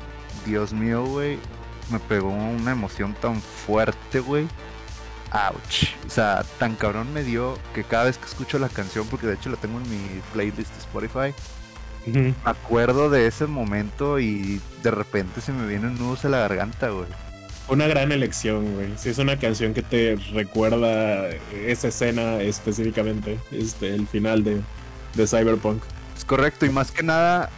[0.46, 1.38] Dios mío, güey.
[1.90, 4.46] Me pegó una emoción tan fuerte, güey
[5.32, 5.94] ouch.
[6.06, 9.34] O sea, tan cabrón me dio que cada vez que escucho la canción, porque de
[9.34, 11.34] hecho la tengo en mi playlist de Spotify,
[12.06, 16.90] me acuerdo de ese momento y de repente se me vienen nudos a la garganta,
[16.90, 17.06] güey.
[17.70, 18.88] Una gran elección, güey.
[18.96, 24.60] Si es una canción que te recuerda esa escena específicamente, este, el final de,
[25.14, 25.80] de Cyberpunk.
[26.16, 27.48] Es correcto, y más que nada,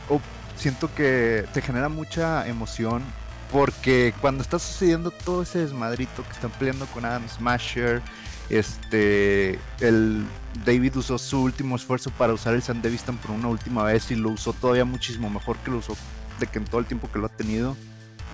[0.56, 3.02] siento que te genera mucha emoción
[3.50, 8.02] porque cuando está sucediendo todo ese desmadrito que están peleando con Adam Smasher,
[8.50, 10.26] este, el
[10.66, 14.28] David usó su último esfuerzo para usar el Sandevistan por una última vez y lo
[14.28, 15.96] usó todavía muchísimo mejor que lo usó
[16.38, 17.76] de que en todo el tiempo que lo ha tenido.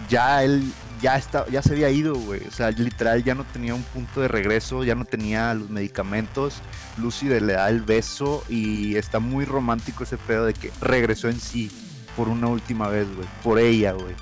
[0.09, 0.63] Ya él
[1.01, 2.41] ya está, ya se había ido, güey.
[2.47, 6.61] O sea, literal ya no tenía un punto de regreso, ya no tenía los medicamentos.
[6.99, 11.41] Lucy le da el beso y está muy romántico ese pedo de que regresó en
[11.41, 11.71] sí
[12.17, 13.29] por una última vez, güey.
[13.43, 14.15] Por ella, güey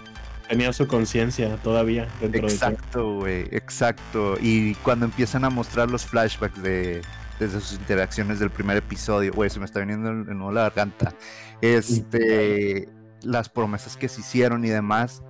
[0.49, 4.37] tenía su conciencia todavía dentro exacto, güey, exacto.
[4.41, 7.03] Y cuando empiezan a mostrar los flashbacks de
[7.39, 11.13] desde sus interacciones del primer episodio, güey, se me está viniendo en nuevo la garganta.
[11.61, 12.89] Este,
[13.23, 15.23] las promesas que se hicieron y demás.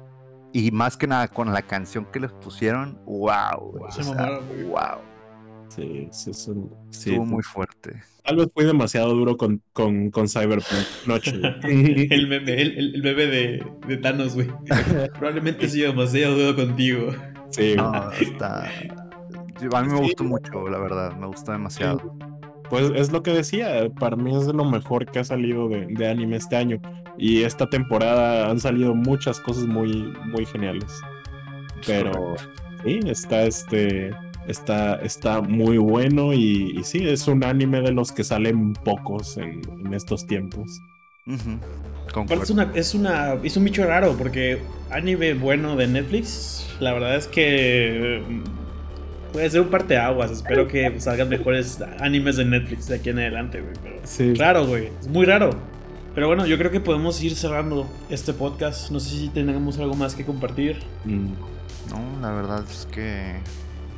[0.56, 3.78] Y más que nada con la canción que les pusieron, wow,
[4.68, 4.80] wow.
[5.68, 8.02] Sí, sí, Estuvo muy fuerte.
[8.24, 11.32] Tal vez fue demasiado duro con, con, con Cyberpunk Noche.
[11.62, 14.48] el meme, el, bebé de, de Thanos, güey.
[15.18, 17.12] Probablemente sí demasiado duro contigo.
[17.50, 18.64] Sí, no, está.
[18.64, 21.14] A mí me gustó mucho, la verdad.
[21.16, 22.16] Me gustó demasiado.
[22.70, 25.84] Pues es lo que decía, para mí es de lo mejor que ha salido de,
[25.86, 26.80] de, anime este año.
[27.18, 31.00] Y esta temporada han salido muchas cosas muy, muy geniales.
[31.86, 32.36] Pero
[32.84, 34.14] sí, está este
[34.46, 39.60] Está, está muy bueno y, sí, es un anime de los que salen pocos en,
[39.92, 40.80] estos tiempos.
[41.26, 44.60] es, una, es, una, es un bicho raro porque
[44.90, 50.30] anime bueno de Netflix, la verdad es que mm, puede ser un parteaguas.
[50.30, 53.74] Espero que salgan mejores animes de Netflix de aquí en adelante, güey.
[53.82, 54.34] Pero sí.
[54.34, 54.90] Raro, güey.
[55.00, 55.50] Es muy raro.
[56.16, 58.90] Pero bueno, yo creo que podemos ir cerrando este podcast.
[58.90, 60.78] No sé si tenemos algo más que compartir.
[61.04, 61.26] Mm.
[61.90, 63.34] No, la verdad es que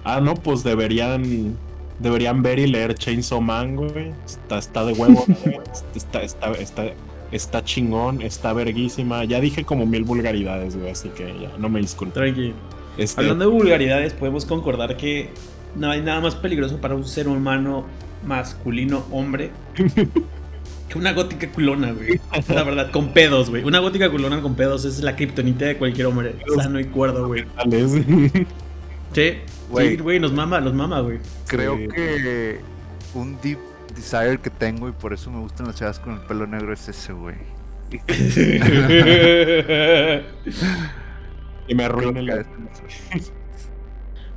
[0.02, 1.56] Ah, no, pues deberían
[2.00, 4.12] deberían ver y leer Chainsaw Man, güey.
[4.26, 5.24] Está, está de huevo,
[5.94, 6.86] está, está, está,
[7.30, 9.24] está, chingón, está verguísima.
[9.24, 12.14] Ya dije como mil vulgaridades, güey, así que ya no me disculpo.
[12.14, 12.52] Tranqui.
[12.96, 15.30] Este Hablando de vulgaridades, podemos concordar que
[15.76, 17.84] no hay nada más peligroso para un ser humano
[18.26, 19.52] masculino hombre
[20.94, 22.20] Una gótica culona, güey.
[22.48, 23.62] La verdad, con pedos, güey.
[23.64, 26.34] Una gótica culona con pedos es la kriptonita de cualquier hombre.
[26.56, 27.44] Sano y cuerdo, güey.
[29.12, 29.34] Sí,
[29.70, 29.96] Güey.
[29.96, 31.18] sí, güey, nos mama, nos mama, güey.
[31.46, 31.88] Creo Sí.
[31.88, 32.60] que
[33.14, 33.58] un deep
[33.94, 36.88] desire que tengo y por eso me gustan las chavas con el pelo negro es
[36.88, 37.36] ese, güey.
[41.68, 42.46] Y me arruina que el.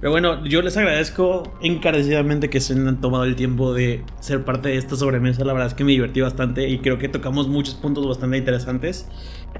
[0.02, 4.70] Pero bueno, yo les agradezco encarecidamente que se han tomado el tiempo de ser parte
[4.70, 5.46] de esta sobremesa.
[5.46, 9.08] La verdad es que me divertí bastante y creo que tocamos muchos puntos bastante interesantes.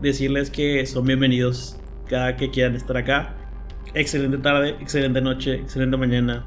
[0.02, 1.78] Decirles que son bienvenidos
[2.10, 3.36] cada que quieran estar acá.
[3.94, 6.44] Excelente tarde, excelente noche, excelente mañana.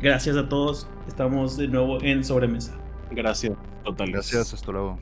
[0.00, 0.88] Gracias a todos.
[1.06, 2.74] Estamos de nuevo en sobremesa.
[3.10, 3.52] Gracias,
[3.84, 4.10] total.
[4.10, 4.98] Gracias, hasta luego.